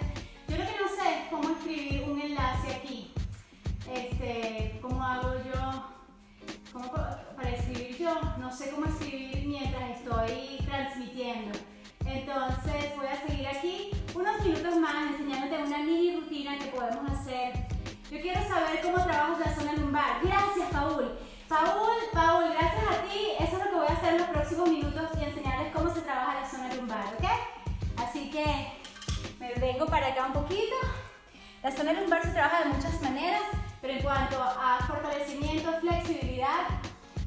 Yo 0.47 0.57
lo 0.57 0.65
que 0.65 0.75
no 0.81 0.87
sé 0.87 1.19
es 1.19 1.29
cómo 1.29 1.49
escribir 1.49 2.03
un 2.09 2.21
enlace 2.21 2.75
aquí. 2.75 3.13
Este, 3.91 4.79
¿Cómo 4.81 5.03
hago 5.03 5.33
yo? 5.33 5.83
¿Cómo 6.71 6.91
para 6.91 7.49
escribir 7.49 7.97
yo? 7.97 8.15
No 8.39 8.51
sé 8.51 8.71
cómo 8.71 8.85
escribir 8.85 9.45
mientras 9.47 9.97
estoy 9.97 10.65
transmitiendo. 10.65 11.59
Entonces 12.05 12.95
voy 12.95 13.07
a 13.07 13.27
seguir 13.27 13.47
aquí 13.47 13.91
unos 14.15 14.45
minutos 14.45 14.77
más 14.77 15.11
enseñándote 15.11 15.63
una 15.63 15.77
mini 15.79 16.15
rutina 16.15 16.57
que 16.57 16.65
podemos 16.67 17.11
hacer. 17.11 17.53
Yo 18.09 18.21
quiero 18.21 18.41
saber 18.47 18.81
cómo 18.81 19.03
trabajas 19.03 19.39
la 19.39 19.55
zona 19.55 19.73
lumbar. 19.73 20.19
Gracias, 20.23 20.69
Paul. 20.71 21.17
Paul, 21.47 21.97
Paul, 22.13 22.49
gracias 22.53 22.78
hacer 23.99 24.19
los 24.19 24.29
próximos 24.29 24.69
minutos 24.69 25.09
y 25.19 25.23
enseñarles 25.25 25.73
cómo 25.73 25.93
se 25.93 26.01
trabaja 26.01 26.39
la 26.39 26.49
zona 26.49 26.73
lumbar, 26.73 27.05
¿ok? 27.17 27.25
Así 27.97 28.31
que 28.31 28.45
me 29.39 29.53
vengo 29.55 29.85
para 29.87 30.07
acá 30.07 30.25
un 30.27 30.33
poquito. 30.33 30.75
La 31.61 31.71
zona 31.71 31.91
lumbar 31.91 32.23
se 32.23 32.29
trabaja 32.29 32.63
de 32.63 32.69
muchas 32.69 33.01
maneras, 33.01 33.41
pero 33.81 33.93
en 33.93 34.01
cuanto 34.01 34.41
a 34.41 34.79
fortalecimiento, 34.87 35.73
flexibilidad 35.81 36.67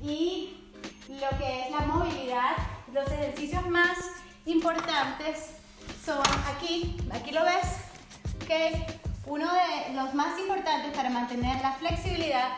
y 0.02 0.73
lo 1.09 1.38
que 1.38 1.67
es 1.67 1.71
la 1.71 1.81
movilidad, 1.81 2.57
los 2.93 3.07
ejercicios 3.11 3.69
más 3.69 3.99
importantes 4.47 5.57
son 6.05 6.23
aquí, 6.57 6.97
aquí 7.12 7.33
lo 7.33 7.45
ves, 7.45 8.47
que 8.47 8.87
uno 9.26 9.47
de 9.52 9.95
los 9.95 10.14
más 10.14 10.38
importantes 10.41 10.97
para 10.97 11.11
mantener 11.11 11.61
la 11.61 11.73
flexibilidad 11.73 12.49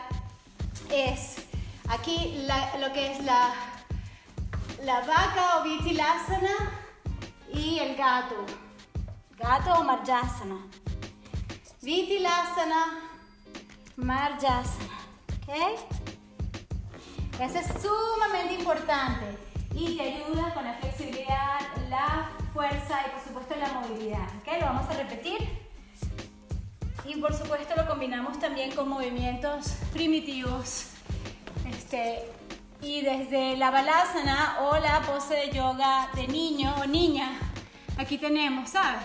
es 0.89 1.35
aquí 1.89 2.45
lo 2.79 2.93
que 2.93 3.11
es 3.11 3.23
la, 3.25 3.74
la 4.85 5.01
vaca 5.01 5.57
o 5.57 5.63
vitilasana 5.63 6.55
y 7.51 7.79
el 7.79 7.95
gato, 7.95 8.45
gato 9.35 9.79
o 9.79 9.83
marjasana. 9.83 10.59
Vitilasana, 11.81 12.99
marjasana, 13.95 14.97
¿ok? 15.41 15.79
Eso 17.39 17.59
es 17.59 17.67
sumamente 17.81 18.53
importante 18.53 19.25
y 19.73 19.97
te 19.97 20.03
ayuda 20.03 20.53
con 20.53 20.63
la 20.63 20.73
flexibilidad, 20.75 21.59
la 21.89 22.29
fuerza 22.53 22.99
y 23.07 23.09
por 23.09 23.23
supuesto 23.23 23.55
la 23.55 23.73
movilidad. 23.79 24.27
¿ok? 24.37 24.59
Lo 24.59 24.65
vamos 24.67 24.89
a 24.89 24.93
repetir. 24.93 25.65
Y 27.03 27.19
por 27.19 27.33
supuesto 27.33 27.75
lo 27.75 27.87
combinamos 27.87 28.39
también 28.39 28.71
con 28.71 28.87
movimientos 28.87 29.75
primitivos. 29.91 30.91
Este, 31.67 32.23
y 32.85 33.01
desde 33.01 33.57
la 33.57 33.71
balasana 33.71 34.57
o 34.61 34.77
la 34.77 35.01
pose 35.01 35.33
de 35.33 35.51
yoga 35.51 36.07
de 36.13 36.27
niño 36.27 36.75
o 36.79 36.85
niña, 36.85 37.31
aquí 37.97 38.19
tenemos, 38.19 38.69
¿sabes? 38.69 39.01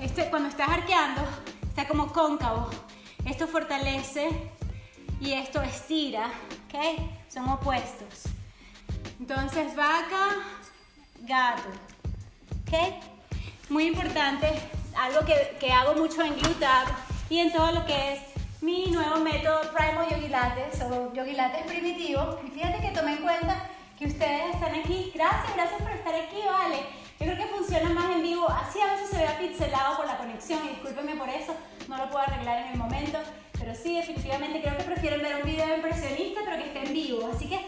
Este, 0.00 0.30
cuando 0.30 0.48
estás 0.48 0.70
arqueando, 0.70 1.20
está 1.68 1.86
como 1.86 2.10
cóncavo. 2.10 2.70
Esto 3.26 3.46
fortalece 3.46 4.30
y 5.20 5.32
esto 5.32 5.60
estira, 5.60 6.26
¿ok? 6.68 7.02
Son 7.28 7.46
opuestos. 7.50 8.32
Entonces, 9.20 9.76
vaca, 9.76 10.28
gato. 11.20 11.68
¿Ok? 12.62 12.94
Muy 13.68 13.88
importante, 13.88 14.48
algo 14.96 15.20
que, 15.26 15.56
que 15.60 15.70
hago 15.70 15.94
mucho 15.94 16.22
en 16.22 16.34
GluTab 16.34 16.86
y 17.28 17.40
en 17.40 17.52
todo 17.52 17.72
lo 17.72 17.84
que 17.84 18.14
es 18.14 18.35
mi 18.66 18.86
nuevo 18.86 19.18
método 19.20 19.60
Primo 19.72 20.02
Yogi 20.10 20.26
Lattes 20.26 20.82
o 20.82 21.12
Yogi 21.14 21.34
Lattes 21.34 21.62
primitivo. 21.66 22.40
Y 22.44 22.50
fíjate 22.50 22.80
que 22.80 22.88
tomé 22.88 23.12
en 23.12 23.22
cuenta 23.22 23.70
que 23.96 24.06
ustedes 24.06 24.54
están 24.54 24.74
aquí. 24.74 25.12
Gracias, 25.14 25.54
gracias 25.54 25.80
por 25.80 25.92
estar 25.92 26.12
aquí, 26.12 26.40
vale. 26.44 26.80
Yo 27.20 27.26
creo 27.26 27.36
que 27.36 27.54
funciona 27.54 27.90
más 27.90 28.10
en 28.10 28.22
vivo. 28.22 28.48
Así 28.50 28.80
a 28.80 28.92
veces 28.94 29.10
se 29.10 29.18
vea 29.18 29.38
pixelado 29.38 29.96
por 29.96 30.06
la 30.06 30.18
conexión 30.18 30.58
y 30.64 30.70
discúlpenme 30.70 31.14
por 31.14 31.28
eso, 31.28 31.54
no 31.88 31.96
lo 31.96 32.10
puedo 32.10 32.24
arreglar 32.24 32.66
en 32.66 32.72
el 32.72 32.76
momento. 32.78 33.18
Pero 33.56 33.72
sí, 33.72 33.98
definitivamente 33.98 34.60
creo 34.60 34.76
que 34.76 34.82
prefieren 34.82 35.22
ver 35.22 35.36
un 35.36 35.42
video 35.44 35.76
impresionista 35.76 36.40
pero 36.44 36.56
que 36.56 36.66
esté 36.66 36.86
en 36.86 36.92
vivo. 36.92 37.30
Así 37.32 37.48
que 37.48 37.60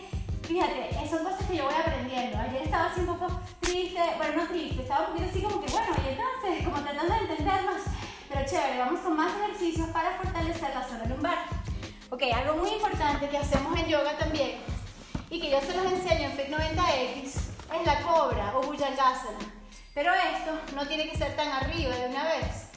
fíjate, 0.48 0.90
son 1.08 1.22
cosas 1.22 1.46
que 1.46 1.58
yo 1.58 1.64
voy 1.66 1.74
aprendiendo. 1.74 2.38
Ayer 2.38 2.62
estaba 2.62 2.86
así 2.86 3.02
un 3.02 3.06
poco 3.06 3.40
triste, 3.60 4.00
bueno, 4.16 4.42
no 4.42 4.48
triste, 4.48 4.82
estaba 4.82 5.06
un 5.06 5.12
poquito 5.12 5.30
así 5.30 5.42
como 5.42 5.60
que, 5.64 5.70
bueno, 5.70 5.94
y 5.94 6.08
entonces, 6.08 6.64
como 6.64 6.82
tratando 6.82 7.14
de 7.14 7.20
entendernos. 7.20 7.97
Pero 8.28 8.46
chévere, 8.46 8.78
vamos 8.78 9.00
con 9.00 9.16
más 9.16 9.32
ejercicios 9.36 9.88
para 9.88 10.16
fortalecer 10.18 10.74
la 10.74 10.86
zona 10.86 11.06
lumbar. 11.06 11.38
Ok, 12.10 12.22
algo 12.34 12.56
muy 12.56 12.70
importante 12.70 13.28
que 13.28 13.38
hacemos 13.38 13.78
en 13.78 13.86
yoga 13.86 14.16
también 14.18 14.58
y 15.30 15.40
que 15.40 15.50
yo 15.50 15.60
se 15.60 15.74
los 15.74 15.92
enseño 15.92 16.28
en 16.28 16.32
Fit 16.32 16.48
90X 16.48 17.24
es 17.24 17.86
la 17.86 18.02
cobra 18.02 18.52
o 18.56 18.62
Bhujangasana. 18.62 19.38
Pero 19.94 20.12
esto 20.12 20.74
no 20.74 20.86
tiene 20.86 21.08
que 21.10 21.16
ser 21.16 21.36
tan 21.36 21.48
arriba 21.48 21.94
de 21.94 22.08
una 22.08 22.24
vez. 22.24 22.68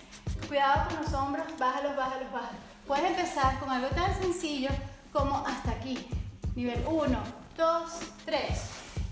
Cuidado 0.47 0.87
con 0.89 1.01
los 1.01 1.13
hombros, 1.13 1.45
bájalos, 1.57 1.95
bájalos, 1.95 2.31
bájalos. 2.31 2.61
Puedes 2.87 3.05
empezar 3.05 3.59
con 3.59 3.69
algo 3.69 3.87
tan 3.89 4.19
sencillo 4.21 4.69
como 5.13 5.45
hasta 5.45 5.71
aquí. 5.71 6.07
Nivel 6.55 6.83
1, 6.87 7.19
2, 7.57 7.91
3. 8.25 8.41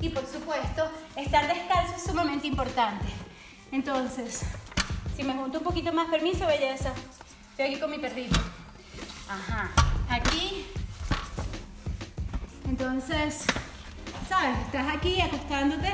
Y 0.02 0.10
por 0.10 0.26
supuesto, 0.26 0.90
estar 1.16 1.48
descalzo 1.48 1.96
es 1.96 2.04
sumamente 2.04 2.48
importante. 2.48 3.06
Entonces, 3.72 4.42
si 5.20 5.26
me 5.26 5.34
junto 5.34 5.58
un 5.58 5.66
poquito 5.66 5.92
más, 5.92 6.08
permiso, 6.08 6.48
belleza. 6.48 6.94
Estoy 7.52 7.66
aquí 7.66 7.76
con 7.78 7.92
mi 7.92 7.98
perrito. 7.98 8.40
Ajá. 9.28 9.70
Aquí. 10.08 10.66
Entonces, 12.70 13.44
¿sabes? 14.30 14.58
Estás 14.60 14.96
aquí 14.96 15.20
acostándote. 15.20 15.92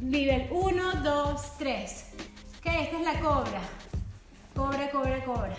Nivel 0.00 0.48
1, 0.50 1.02
2, 1.04 1.58
3. 1.58 2.04
Ok, 2.58 2.66
esta 2.66 2.98
es 2.98 3.04
la 3.04 3.20
cobra. 3.20 3.60
Cobra, 4.56 4.90
cobra, 4.90 5.24
cobra. 5.24 5.56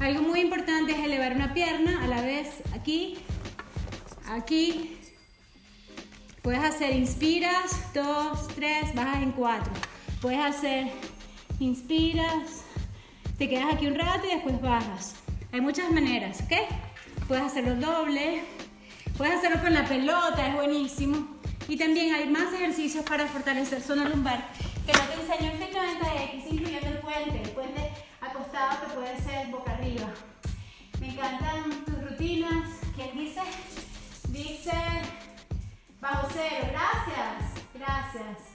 Algo 0.00 0.22
muy 0.22 0.40
importante 0.40 0.92
es 0.92 0.98
elevar 0.98 1.34
una 1.34 1.52
pierna 1.52 2.02
a 2.02 2.06
la 2.06 2.22
vez 2.22 2.62
aquí, 2.74 3.18
aquí. 4.30 4.98
Puedes 6.40 6.64
hacer 6.64 6.96
inspiras, 6.96 7.92
2, 7.92 8.48
3, 8.54 8.94
bajas 8.94 9.22
en 9.22 9.32
4. 9.32 9.72
Puedes 10.22 10.40
hacer 10.40 10.90
inspiras, 11.62 12.64
te 13.38 13.48
quedas 13.48 13.74
aquí 13.74 13.86
un 13.86 13.94
rato 13.94 14.26
y 14.26 14.34
después 14.34 14.60
bajas. 14.60 15.14
Hay 15.52 15.60
muchas 15.60 15.90
maneras, 15.90 16.40
¿ok? 16.42 16.52
Puedes 17.28 17.44
hacerlo 17.44 17.76
doble, 17.76 18.42
puedes 19.16 19.36
hacerlo 19.36 19.60
con 19.62 19.72
la 19.72 19.84
pelota, 19.84 20.48
es 20.48 20.54
buenísimo. 20.54 21.28
Y 21.68 21.76
también 21.76 22.14
hay 22.14 22.28
más 22.28 22.52
ejercicios 22.52 23.04
para 23.04 23.26
fortalecer 23.26 23.80
zona 23.80 24.08
lumbar 24.08 24.48
que 24.86 24.92
no 24.92 25.00
te 25.00 25.14
enseño 25.14 25.52
en 25.52 25.58
Fit 25.58 25.74
90X, 25.76 26.52
incluyendo 26.52 26.88
el 26.88 26.98
puente, 26.98 27.42
el 27.42 27.50
puente 27.50 27.90
acostado 28.20 28.80
que 28.80 28.94
puede 28.94 29.20
ser 29.20 29.46
boca 29.48 29.72
arriba. 29.72 30.08
Me 31.00 31.10
encantan 31.10 31.84
tus 31.84 32.10
rutinas. 32.10 32.68
¿Quién 32.96 33.16
dice? 33.16 33.40
Dice 34.28 34.72
bajo 36.00 36.28
cero. 36.32 36.68
Gracias, 36.72 37.64
gracias. 37.74 38.51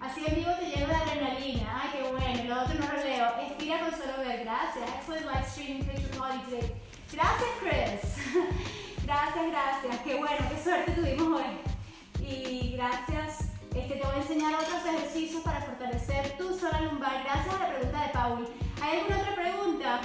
Así 0.00 0.24
en 0.26 0.34
vivo 0.34 0.50
te 0.58 0.66
lleno 0.66 0.86
de 0.86 0.94
adrenalina. 0.94 1.82
Ay, 1.82 1.90
qué 1.92 2.10
bueno. 2.10 2.44
Lo 2.44 2.62
otro 2.62 2.74
no 2.80 2.92
lo 2.92 3.04
leo. 3.04 3.36
Estira 3.40 3.80
con 3.80 3.90
solo 3.90 4.18
ver. 4.18 4.44
Gracias. 4.44 4.88
Excellent 4.96 5.26
live 5.26 5.46
streaming 5.46 5.84
picture 5.84 6.16
quality 6.16 6.44
today. 6.44 6.74
Gracias, 7.12 7.50
Chris. 7.60 9.04
gracias, 9.04 9.46
gracias. 9.50 10.00
Qué 10.02 10.14
bueno, 10.16 10.46
qué 10.48 10.62
suerte 10.62 10.92
tuvimos 10.92 11.42
hoy. 11.42 12.26
Y 12.26 12.76
gracias. 12.76 13.50
Este, 13.74 13.94
te 13.96 14.02
voy 14.02 14.14
a 14.16 14.22
enseñar 14.22 14.54
otros 14.54 14.84
ejercicios 14.86 15.42
para 15.42 15.60
fortalecer 15.60 16.36
tu 16.38 16.58
zona 16.58 16.80
lumbar. 16.80 17.22
Gracias 17.22 17.54
a 17.54 17.58
la 17.58 17.68
pregunta 17.68 18.02
de 18.02 18.08
Paul. 18.08 18.48
¿Hay 18.82 18.98
alguna 18.98 19.18
otra 19.18 19.34
pregunta? 19.34 20.00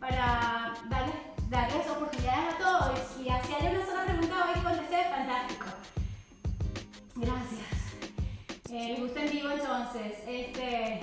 Para 0.00 0.74
darles, 0.88 1.16
darles 1.50 1.90
oportunidades 1.90 2.54
a 2.54 2.58
todos. 2.58 3.20
Y 3.22 3.28
así 3.28 3.52
hay 3.52 3.76
una 3.76 3.84
sola 3.84 4.04
pregunta 4.04 4.46
hoy 4.46 4.60
contesté, 4.62 5.04
fantástico. 5.10 5.66
Gracias. 7.14 7.81
Eh, 8.72 8.88
¿Les 8.88 9.00
gusta 9.00 9.22
en 9.22 9.30
vivo 9.30 9.50
entonces? 9.50 10.16
Este, 10.26 10.98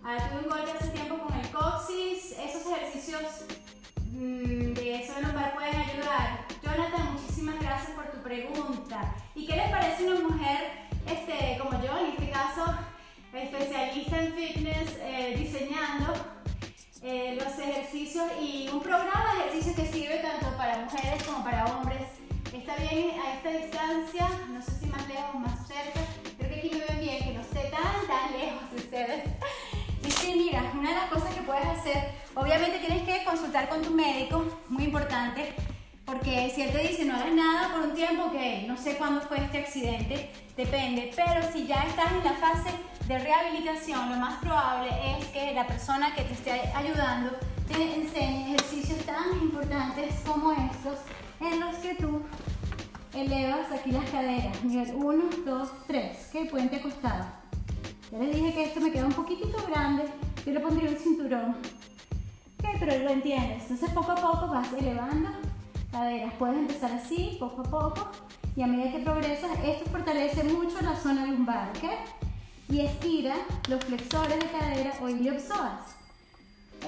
tuve 0.00 0.42
un 0.44 0.48
golpe 0.48 0.70
hace 0.70 0.90
tiempo 0.90 1.18
con 1.18 1.36
el 1.36 1.50
coxis. 1.50 2.38
Esos 2.38 2.64
ejercicios 2.70 3.22
mmm, 4.12 4.72
de 4.72 5.04
lumbar 5.22 5.54
pueden 5.54 5.74
ayudar. 5.74 6.46
Jonathan, 6.62 7.14
muchísimas 7.14 7.58
gracias 7.58 7.90
por 7.96 8.12
tu 8.12 8.22
pregunta. 8.22 9.12
¿Y 9.34 9.44
qué 9.44 9.56
les 9.56 9.70
parece 9.72 10.04
una 10.04 10.20
mujer 10.20 10.86
este, 11.08 11.58
como 11.58 11.82
yo, 11.82 11.98
en 11.98 12.12
este 12.12 12.30
caso, 12.30 12.64
especialista 13.34 14.22
en 14.22 14.32
fitness, 14.32 14.98
eh, 15.00 15.34
diseñando 15.36 16.14
eh, 17.02 17.40
los 17.42 17.58
ejercicios 17.58 18.26
y 18.40 18.68
un 18.72 18.80
programa 18.80 19.34
de 19.34 19.40
ejercicios 19.40 19.74
que 19.74 19.92
sirve 19.92 20.18
tanto 20.18 20.56
para 20.56 20.78
mujeres 20.78 21.24
como 21.24 21.42
para 21.42 21.64
hombres? 21.64 22.06
Está 22.52 22.76
bien 22.76 23.18
a 23.18 23.34
esta 23.34 23.50
distancia, 23.50 24.28
no 24.48 24.62
sé 24.62 24.70
si 24.78 24.86
más 24.86 25.08
lejos 25.08 25.40
más 25.40 25.61
mira, 30.52 30.70
una 30.78 30.88
de 30.90 30.94
las 30.96 31.10
cosas 31.10 31.34
que 31.34 31.40
puedes 31.42 31.64
hacer, 31.64 32.10
obviamente 32.34 32.78
tienes 32.78 33.02
que 33.04 33.24
consultar 33.24 33.68
con 33.68 33.82
tu 33.82 33.90
médico, 33.90 34.44
muy 34.68 34.84
importante, 34.84 35.54
porque 36.04 36.52
si 36.54 36.62
él 36.62 36.72
te 36.72 36.78
dice 36.78 37.04
no 37.04 37.14
hagas 37.14 37.32
nada 37.32 37.72
por 37.72 37.88
un 37.88 37.94
tiempo, 37.94 38.24
ok, 38.24 38.66
no 38.66 38.76
sé 38.76 38.96
cuándo 38.96 39.22
fue 39.22 39.38
este 39.38 39.58
accidente, 39.58 40.30
depende, 40.56 41.10
pero 41.16 41.40
si 41.52 41.66
ya 41.66 41.82
estás 41.84 42.12
en 42.12 42.24
la 42.24 42.34
fase 42.34 42.70
de 43.06 43.18
rehabilitación, 43.18 44.10
lo 44.10 44.16
más 44.16 44.38
probable 44.42 44.90
es 45.18 45.26
que 45.28 45.54
la 45.54 45.66
persona 45.66 46.14
que 46.14 46.22
te 46.22 46.34
esté 46.34 46.52
ayudando 46.74 47.30
te 47.68 47.94
enseñe 47.94 48.54
ejercicios 48.54 48.98
tan 49.06 49.32
importantes 49.40 50.14
como 50.26 50.52
estos, 50.52 50.98
en 51.40 51.60
los 51.60 51.76
que 51.76 51.94
tú 51.94 52.22
elevas 53.14 53.72
aquí 53.72 53.90
las 53.90 54.08
caderas. 54.10 54.62
Nivel 54.64 54.94
1, 54.94 55.24
2, 55.44 55.68
3. 55.86 56.30
¿Ok? 56.34 56.50
Puente 56.50 56.76
acostado. 56.76 57.24
Ya 58.10 58.18
les 58.18 58.36
dije 58.36 58.52
que 58.52 58.64
esto 58.64 58.80
me 58.80 58.92
queda 58.92 59.06
un 59.06 59.12
poquitito 59.12 59.58
grande. 59.68 60.04
Yo 60.44 60.52
le 60.52 60.60
pondría 60.60 60.90
un 60.90 60.96
cinturón. 60.96 61.50
¿Ok? 62.58 62.68
Pero 62.80 63.04
lo 63.04 63.10
entiendes. 63.10 63.62
Entonces 63.62 63.90
poco 63.90 64.12
a 64.12 64.16
poco 64.16 64.48
vas 64.48 64.72
elevando 64.72 65.30
caderas. 65.90 66.32
Puedes 66.38 66.56
empezar 66.56 66.92
así, 66.92 67.36
poco 67.38 67.62
a 67.62 67.64
poco. 67.64 68.10
Y 68.56 68.62
a 68.62 68.66
medida 68.66 68.92
que 68.92 68.98
progresas, 68.98 69.50
esto 69.64 69.90
fortalece 69.90 70.44
mucho 70.44 70.80
la 70.82 70.96
zona 70.96 71.26
lumbar. 71.26 71.70
¿Ok? 71.76 71.90
Y 72.68 72.80
estira 72.80 73.36
los 73.68 73.84
flexores 73.84 74.38
de 74.38 74.46
cadera 74.46 74.92
o 75.00 75.08
iliopsoas. 75.08 75.96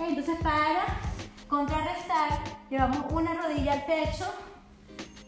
Entonces 0.01 0.37
para 0.43 1.01
contrarrestar, 1.49 2.41
llevamos 2.71 3.05
una 3.13 3.35
rodilla 3.35 3.75
al 3.75 3.85
pecho 3.85 4.27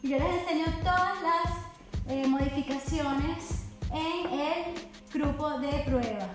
y 0.03 0.09
yo 0.09 0.19
les 0.19 0.41
enseño 0.41 0.65
todas 0.83 1.23
las 1.23 2.09
eh, 2.09 2.27
modificaciones 2.27 3.67
en 3.93 4.41
el 4.41 4.75
grupo 5.13 5.59
de 5.59 5.69
prueba. 5.85 6.29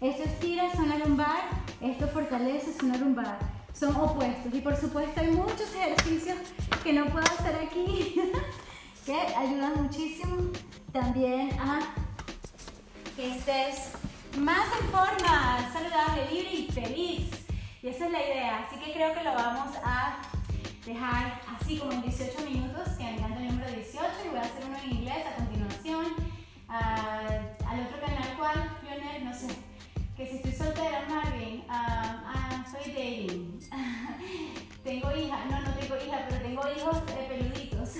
Esto 0.00 0.22
estira 0.22 0.70
zona 0.76 0.96
lumbar, 0.96 1.40
esto 1.80 2.06
fortalece 2.06 2.72
zona 2.72 2.96
lumbar. 2.98 3.36
Son 3.74 3.96
opuestos 3.96 4.54
y 4.54 4.60
por 4.60 4.76
supuesto 4.76 5.20
hay 5.20 5.32
muchos 5.32 5.74
ejercicios 5.74 6.38
que 6.84 6.92
no 6.92 7.06
puedo 7.06 7.24
hacer 7.24 7.56
aquí 7.56 8.14
que 9.04 9.14
ayudan 9.14 9.82
muchísimo 9.82 10.52
también 10.92 11.50
a 11.58 11.80
que 13.16 13.38
estés 13.38 13.90
más 14.38 14.68
en 14.80 14.86
forma, 14.88 15.68
saludable, 15.72 16.30
libre 16.30 16.52
y 16.52 16.70
feliz. 16.70 17.30
Y 17.82 17.88
esa 17.88 18.06
es 18.06 18.12
la 18.12 18.22
idea. 18.22 18.58
Así 18.68 18.78
que 18.78 18.92
creo 18.92 19.12
que 19.14 19.24
lo 19.24 19.34
vamos 19.34 19.74
a 19.82 20.18
dejar 20.86 21.40
así 21.56 21.76
como 21.76 21.90
en 21.90 22.02
18 22.02 22.40
minutos, 22.48 22.90
que 22.96 23.02
me 23.02 23.16
encanta 23.16 23.40
el 23.40 23.48
número 23.48 23.72
18 23.72 24.06
y 24.24 24.28
voy 24.28 24.38
a 24.38 24.42
hacer 24.42 24.64
uno 24.64 24.78
en 24.78 24.90
inglés 24.92 25.26
a 25.26 25.34
continuación. 25.34 26.06
al 26.68 27.86
otro 27.86 28.00
canal, 28.00 28.36
¿cuál? 28.38 28.78
Lionel, 28.84 29.24
no 29.24 29.34
sé. 29.34 29.67
Que 30.18 30.26
si 30.26 30.34
estoy 30.38 30.50
soltera, 30.50 31.06
Marvin, 31.08 31.62
ah, 31.68 32.24
ah, 32.26 32.64
soy 32.68 32.90
dating. 32.90 33.60
tengo 34.82 35.16
hija, 35.16 35.44
no, 35.44 35.60
no 35.60 35.70
tengo 35.74 35.94
hija, 35.94 36.26
pero 36.28 36.42
tengo 36.42 36.62
hijos 36.76 36.96
eh, 37.10 37.26
peluditos. 37.28 37.90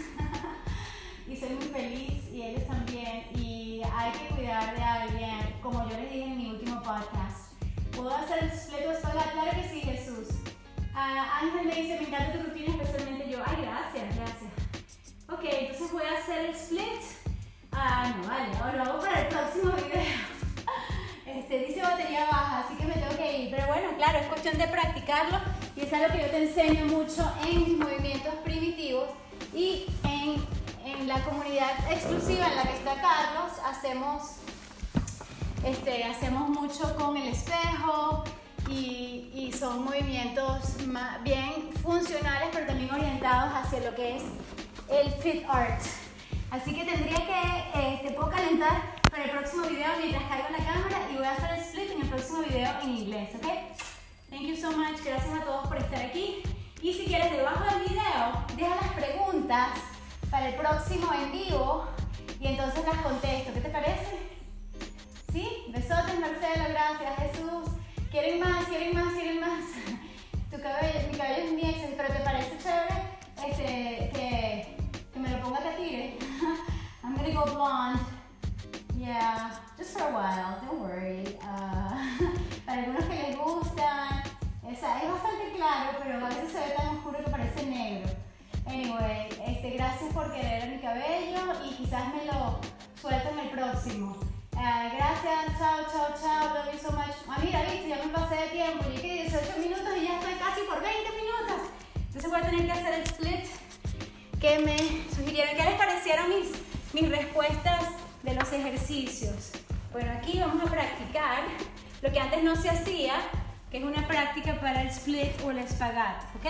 y 1.29 1.37
soy 1.37 1.51
muy 1.51 1.67
feliz 1.67 2.25
y 2.33 2.43
ellos 2.43 2.67
también. 2.67 3.23
Y 3.37 3.83
hay 3.85 4.11
que 4.11 4.35
cuidar 4.35 4.75
de 4.75 4.83
alguien, 4.83 5.61
como 5.63 5.89
yo 5.89 5.97
les 5.97 6.11
dije 6.11 6.25
en 6.25 6.39
mi 6.39 6.51
último 6.51 6.83
podcast 6.83 7.53
¿Puedo 7.93 8.13
hacer 8.13 8.43
el 8.43 8.51
split 8.51 8.87
o 8.89 8.91
espalda? 8.91 9.23
Claro 9.33 9.51
que 9.53 9.69
sí, 9.69 9.81
Jesús. 9.81 10.29
Uh, 10.95 11.45
Ángel 11.45 11.67
me 11.67 11.75
dice, 11.77 12.01
me 12.01 12.09
encanta 12.09 12.33
tu 12.33 12.49
rutina, 12.49 12.83
especialmente 12.83 13.31
yo. 13.31 13.39
Ay, 13.47 13.63
gracias, 13.63 14.17
gracias. 14.17 14.53
Ok, 15.29 15.45
entonces 15.45 15.93
voy 15.93 16.03
a 16.03 16.19
hacer 16.19 16.47
el 16.47 16.51
split. 16.57 17.01
Ah, 17.71 18.13
no, 18.17 18.27
vale, 18.27 18.57
ahora 18.57 18.85
lo 18.87 18.99
para 18.99 19.21
el 19.21 19.29
próximo 19.29 19.71
video. 19.71 20.28
Este, 21.49 21.65
dice 21.65 21.81
batería 21.81 22.27
baja, 22.27 22.59
así 22.59 22.75
que 22.75 22.85
me 22.85 22.93
tengo 22.93 23.17
que 23.17 23.39
ir. 23.39 23.51
Pero 23.51 23.69
bueno, 23.69 23.89
claro, 23.97 24.19
es 24.19 24.27
cuestión 24.27 24.59
de 24.59 24.69
practicarlo 24.69 25.39
y 25.77 25.81
es 25.81 25.93
algo 25.95 26.13
que 26.13 26.21
yo 26.21 26.27
te 26.27 26.43
enseño 26.43 26.85
mucho 26.85 27.33
en 27.43 27.65
mis 27.65 27.79
movimientos 27.79 28.35
primitivos 28.45 29.09
y 29.55 29.87
en, 30.05 30.45
en 30.85 31.09
la 31.09 31.25
comunidad 31.25 31.71
exclusiva 31.91 32.49
en 32.49 32.57
la 32.57 32.63
que 32.65 32.77
está 32.77 33.01
Carlos 33.01 33.53
hacemos 33.65 34.25
este, 35.65 36.05
hacemos 36.05 36.51
mucho 36.51 36.95
con 36.97 37.17
el 37.17 37.29
espejo 37.29 38.25
y, 38.69 39.31
y 39.33 39.51
son 39.59 39.85
movimientos 39.85 40.83
más 40.87 41.23
bien 41.23 41.71
funcionales, 41.83 42.51
pero 42.53 42.67
también 42.67 42.91
orientados 42.91 43.55
hacia 43.55 43.91
lo 43.91 43.97
que 43.97 44.17
es 44.17 44.23
el 44.91 45.11
fit 45.23 45.45
art. 45.49 45.81
Así 46.51 46.75
que 46.75 46.85
tendría 46.85 47.17
que, 47.17 47.95
este, 47.95 48.11
puedo 48.11 48.31
calentar 48.31 48.88
para 49.19 49.33
el 49.33 49.37
próximo 49.37 49.67
video 49.67 49.89
mientras 49.99 50.23
caigo 50.29 50.47
en 50.47 50.53
la 50.53 50.73
cámara 50.73 51.11
y 51.11 51.17
voy 51.17 51.25
a 51.25 51.33
hacer 51.33 51.51
el 51.51 51.61
split 51.61 51.91
en 51.91 52.03
el 52.03 52.09
próximo 52.09 52.39
video 52.43 52.71
en 52.83 52.89
inglés, 52.89 53.31
¿ok? 53.35 53.47
Thank 54.31 54.43
you 54.43 54.57
so 54.57 54.71
much, 54.71 55.03
gracias 55.05 55.43
a 55.43 55.45
todos 55.45 55.67
por 55.67 55.77
estar 55.77 56.01
aquí. 56.01 56.45
Y 56.81 56.95
si 56.95 57.05
quieres, 57.07 57.33
debajo 57.33 57.65
del 57.65 57.89
video, 57.89 58.47
deja 58.57 58.77
las 58.77 58.93
preguntas 58.93 59.71
para 60.31 60.51
el 60.51 60.55
próximo 60.55 61.13
en 61.13 61.33
vivo 61.33 61.89
y 62.39 62.47
entonces 62.47 62.85
las 62.87 62.97
contesto. 62.99 63.53
¿Qué 63.55 63.61
te 63.61 63.71
parece? 63.71 64.19
¿Sí? 65.33 65.65
Besotes, 65.71 66.21
Marcelo, 66.21 66.67
gracias, 66.69 67.19
Jesús. 67.19 67.71
¿Quieren 68.13 68.39
más? 68.39 68.67
¿Quieren 68.67 68.95
más? 68.95 69.15
¿Quieren 69.15 69.41
más? 69.41 69.65
Tu 70.51 70.63
cabello, 70.63 71.09
mi 71.11 71.19
cabello 71.19 71.45
es 71.45 71.53
mi 71.55 71.63
ex, 71.63 71.79
pero 71.97 72.15
¿te 72.15 72.21
parece 72.21 72.57
chévere 72.63 73.19
este, 73.49 74.11
que, 74.15 74.77
que 75.13 75.19
me 75.19 75.29
lo 75.29 75.41
ponga 75.41 75.59
Katire? 75.59 76.17
I'm 77.03 77.17
gonna 77.17 77.35
go 77.35 77.53
blonde. 77.53 78.08
A 79.99 80.11
while, 80.13 80.61
don't 80.63 80.81
worry. 80.81 81.37
Uh, 81.43 81.99
para 82.67 82.83
algunos 82.83 83.05
que 83.05 83.15
les 83.15 83.37
gustan, 83.37 84.23
o 84.63 84.75
sea, 84.79 85.03
es 85.03 85.11
bastante 85.11 85.53
claro, 85.57 85.99
pero 85.99 86.25
a 86.25 86.29
veces 86.29 86.53
se 86.53 86.61
ve 86.61 86.75
tan 86.77 86.89
oscuro 86.97 87.19
que 87.25 87.31
parece 87.31 87.67
negro. 87.67 88.09
Anyway, 88.65 89.29
este, 89.45 89.71
gracias 89.71 90.13
por 90.15 90.33
querer 90.33 90.71
mi 90.71 90.79
cabello 90.79 91.41
y 91.65 91.75
quizás 91.75 92.15
me 92.15 92.27
lo 92.27 92.61
suelto 93.01 93.31
en 93.31 93.39
el 93.41 93.51
próximo. 93.51 94.17
Eh, 94.53 94.93
gracias, 94.97 95.59
chao, 95.59 95.79
chao, 95.91 96.15
chao, 96.21 96.55
love 96.55 96.73
you 96.73 96.79
so 96.79 96.93
much. 96.93 97.17
Ah, 97.29 97.39
mira, 97.43 97.63
viste, 97.63 97.89
ya 97.89 97.97
me 97.97 98.13
pasé 98.13 98.37
de 98.37 98.49
tiempo, 98.51 98.85
llegué 98.85 99.25
18 99.25 99.59
minutos 99.59 99.97
y 100.01 100.05
ya 100.07 100.21
estoy 100.21 100.35
casi 100.35 100.61
por 100.63 100.81
20 100.81 101.11
minutos. 101.11 101.71
Entonces 102.07 102.31
voy 102.31 102.41
a 102.41 102.43
tener 102.49 102.67
que 102.67 102.73
hacer 102.73 102.95
el 102.95 103.03
split 103.03 103.47
que 104.41 104.59
me 104.61 104.77
sugirieron. 105.13 105.57
¿Qué 105.57 105.65
les 105.65 105.75
parecieron 105.75 106.29
mis, 106.29 106.53
mis 106.93 107.11
respuestas 107.11 107.83
de 108.23 108.35
los 108.35 108.53
ejercicios? 108.53 109.51
Bueno, 109.99 110.13
aquí 110.17 110.39
vamos 110.39 110.63
a 110.63 110.71
practicar 110.71 111.43
lo 112.03 112.13
que 112.13 112.21
antes 112.21 112.45
no 112.45 112.55
se 112.55 112.71
hacía, 112.71 113.15
que 113.69 113.79
es 113.79 113.83
una 113.83 114.07
práctica 114.07 114.55
para 114.61 114.83
el 114.83 114.89
split 114.91 115.33
o 115.45 115.51
el 115.51 115.59
espagat, 115.59 116.23
¿ok? 116.37 116.47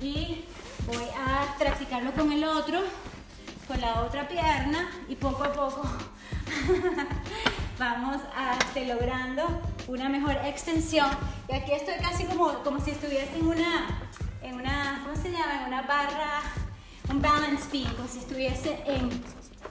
Y 0.00 0.44
voy 0.86 1.04
a 1.18 1.58
practicarlo 1.58 2.12
con 2.12 2.30
el 2.30 2.44
otro, 2.44 2.80
con 3.66 3.80
la 3.80 4.02
otra 4.02 4.28
pierna 4.28 4.88
y 5.08 5.16
poco 5.16 5.42
a 5.42 5.52
poco 5.52 5.82
vamos 7.80 8.18
a 8.36 8.56
este, 8.56 8.86
logrando 8.86 9.60
una 9.88 10.08
mejor 10.08 10.36
extensión. 10.44 11.10
Y 11.48 11.54
aquí 11.54 11.72
estoy 11.72 11.94
casi 12.00 12.22
como, 12.26 12.52
como 12.62 12.78
si 12.84 12.92
estuviese 12.92 13.34
en 13.34 13.48
una, 13.48 14.00
en 14.42 14.54
una, 14.54 15.00
¿cómo 15.02 15.20
se 15.20 15.32
llama? 15.32 15.62
En 15.62 15.66
una 15.66 15.82
barra, 15.82 16.40
un 17.10 17.20
balance 17.20 17.68
beam, 17.72 17.92
como 17.96 18.06
si 18.06 18.20
estuviese 18.20 18.80
en... 18.86 19.10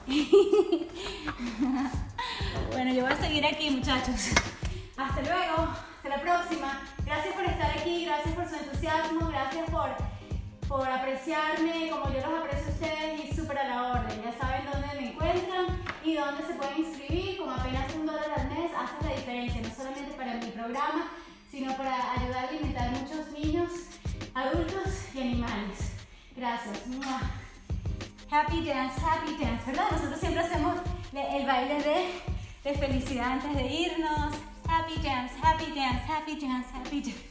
bueno, 2.72 2.92
yo 2.92 3.04
voy 3.04 3.12
a 3.12 3.16
seguir 3.16 3.46
aquí, 3.46 3.70
muchachos. 3.70 4.32
Hasta 4.96 5.22
luego, 5.22 5.68
hasta 5.96 6.08
la 6.08 6.20
próxima. 6.20 6.82
Gracias 7.04 7.34
por 7.34 7.44
estar 7.44 7.70
aquí, 7.70 8.04
gracias 8.04 8.34
por 8.34 8.48
su 8.48 8.56
entusiasmo, 8.56 9.28
gracias 9.28 9.70
por, 9.70 9.90
por 10.68 10.88
apreciarme 10.88 11.90
como 11.90 12.12
yo 12.12 12.20
los 12.20 12.40
aprecio 12.40 12.68
a 12.68 12.70
ustedes 12.70 13.24
y 13.24 13.34
súper 13.34 13.58
a 13.58 13.68
la 13.68 13.92
orden. 13.92 14.22
Ya 14.22 14.32
saben 14.38 14.66
dónde 14.70 14.88
me 15.00 15.10
encuentran 15.10 15.82
y 16.04 16.14
dónde 16.16 16.46
se 16.46 16.54
pueden 16.54 16.78
inscribir. 16.78 17.38
Con 17.38 17.48
apenas 17.48 17.94
un 17.94 18.06
dólar 18.06 18.30
al 18.36 18.48
mes 18.48 18.70
hace 18.76 19.04
la 19.08 19.16
diferencia, 19.16 19.62
no 19.62 19.74
solamente 19.74 20.12
para 20.14 20.34
mi 20.34 20.50
programa, 20.50 21.10
sino 21.50 21.74
para 21.76 22.12
ayudar 22.12 22.44
a 22.44 22.48
alimentar 22.48 22.90
muchos 22.90 23.32
niños, 23.32 23.70
adultos 24.34 25.08
y 25.14 25.20
animales. 25.20 25.92
Gracias. 26.36 26.78
Happy 28.34 28.62
dance, 28.62 28.98
happy 29.00 29.36
dance, 29.36 29.64
¿verdad? 29.64 29.92
Nosotros 29.92 30.18
siempre 30.18 30.42
hacemos 30.42 30.74
el 31.12 31.46
baile 31.46 31.80
de, 31.80 32.20
de 32.64 32.76
felicidad 32.76 33.34
antes 33.34 33.54
de 33.54 33.64
irnos. 33.64 34.34
Happy 34.68 35.00
dance, 35.00 35.36
happy 35.40 35.66
dance, 35.66 36.02
happy 36.04 36.34
dance, 36.40 36.68
happy 36.74 37.00
dance. 37.00 37.28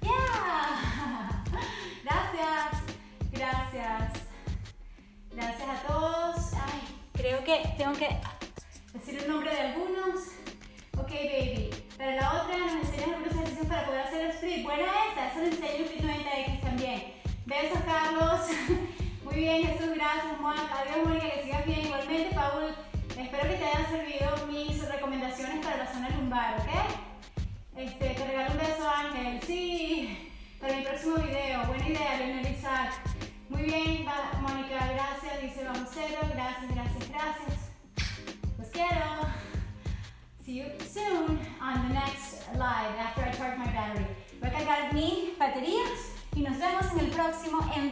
Yeah. 0.00 1.44
Gracias, 2.04 2.82
gracias. 3.32 4.12
Gracias 5.30 5.68
a 5.68 5.86
todos. 5.86 6.54
Ay. 6.54 6.80
Creo 7.12 7.44
que 7.44 7.74
tengo 7.76 7.92
que 7.92 8.18
decir 8.94 9.18
el 9.18 9.28
nombre 9.28 9.52
de 9.52 9.60
algunos. 9.60 10.20
Ok, 10.96 11.10
baby. 11.10 11.68
Para 11.98 12.14
la 12.14 12.32
otra 12.32 12.56
nos 12.56 12.72
enseñan 12.72 13.10
algunos 13.10 13.34
ejercicios 13.34 13.66
para 13.66 13.84
poder 13.84 14.00
hacer 14.00 14.24
el 14.24 14.30
split. 14.30 14.64
Buena 14.64 14.86
esa, 15.12 15.28
eso 15.28 15.38
lo 15.38 15.46
enseño 15.48 15.84
en 15.84 15.86
Fit 15.86 16.00
90X 16.00 16.60
también. 16.62 17.12
Besos, 17.44 17.80
Carlos. 17.84 18.40
Muy 19.36 19.44
bien, 19.44 19.66
Jesús, 19.66 19.94
gracias, 19.94 20.38
Juan. 20.40 20.56
Adiós, 20.56 21.06
Mónica, 21.06 21.28
que 21.28 21.42
sigas 21.42 21.66
bien. 21.66 21.80
Igualmente, 21.84 22.34
Paul, 22.34 22.74
espero 23.18 23.42
que 23.42 23.56
te 23.56 23.64
hayan 23.66 23.90
servido 23.90 24.46
mis 24.50 24.88
recomendaciones 24.88 25.62
para 25.62 25.76
la 25.76 25.92
zona 25.92 26.08
lumbar, 26.08 26.54
¿ok? 26.60 27.76
Este, 27.76 28.14
te 28.14 28.26
regalo 28.26 28.52
un 28.52 28.56
beso, 28.56 28.88
Ángel. 28.88 29.38
Sí, 29.46 30.30
para 30.58 30.74
mi 30.74 30.84
próximo 30.84 31.16
video. 31.16 31.66
Buena 31.66 31.86
idea, 31.86 32.16
Leonel 32.16 32.50
Isaac. 32.50 32.94
Muy 33.50 33.62
bien, 33.64 34.06
Mónica, 34.40 34.88
gracias. 34.94 35.42
Dice 35.42 35.64
vamos 35.64 35.90
cero, 35.92 36.18
gracias, 36.32 36.74
gracias, 36.74 37.10
gracias. 37.10 37.70
Los 38.56 38.68
quiero. 38.68 39.28
See 40.46 40.60
you 40.60 40.64
soon 40.80 41.38
on 41.60 41.88
the 41.88 41.92
next 41.92 42.48
live 42.54 42.96
after 42.98 43.22
I 43.22 43.32
charge 43.36 43.58
my 43.58 43.66
battery. 43.66 44.06
Voy 44.40 44.48
a 44.48 44.52
cargar 44.52 44.94
mi 44.94 45.34
baterías 45.38 46.16
y 46.34 46.40
nos 46.40 46.58
vemos 46.58 46.90
en 46.92 47.00
el 47.00 47.10
próximo 47.10 47.60
en 47.76 47.90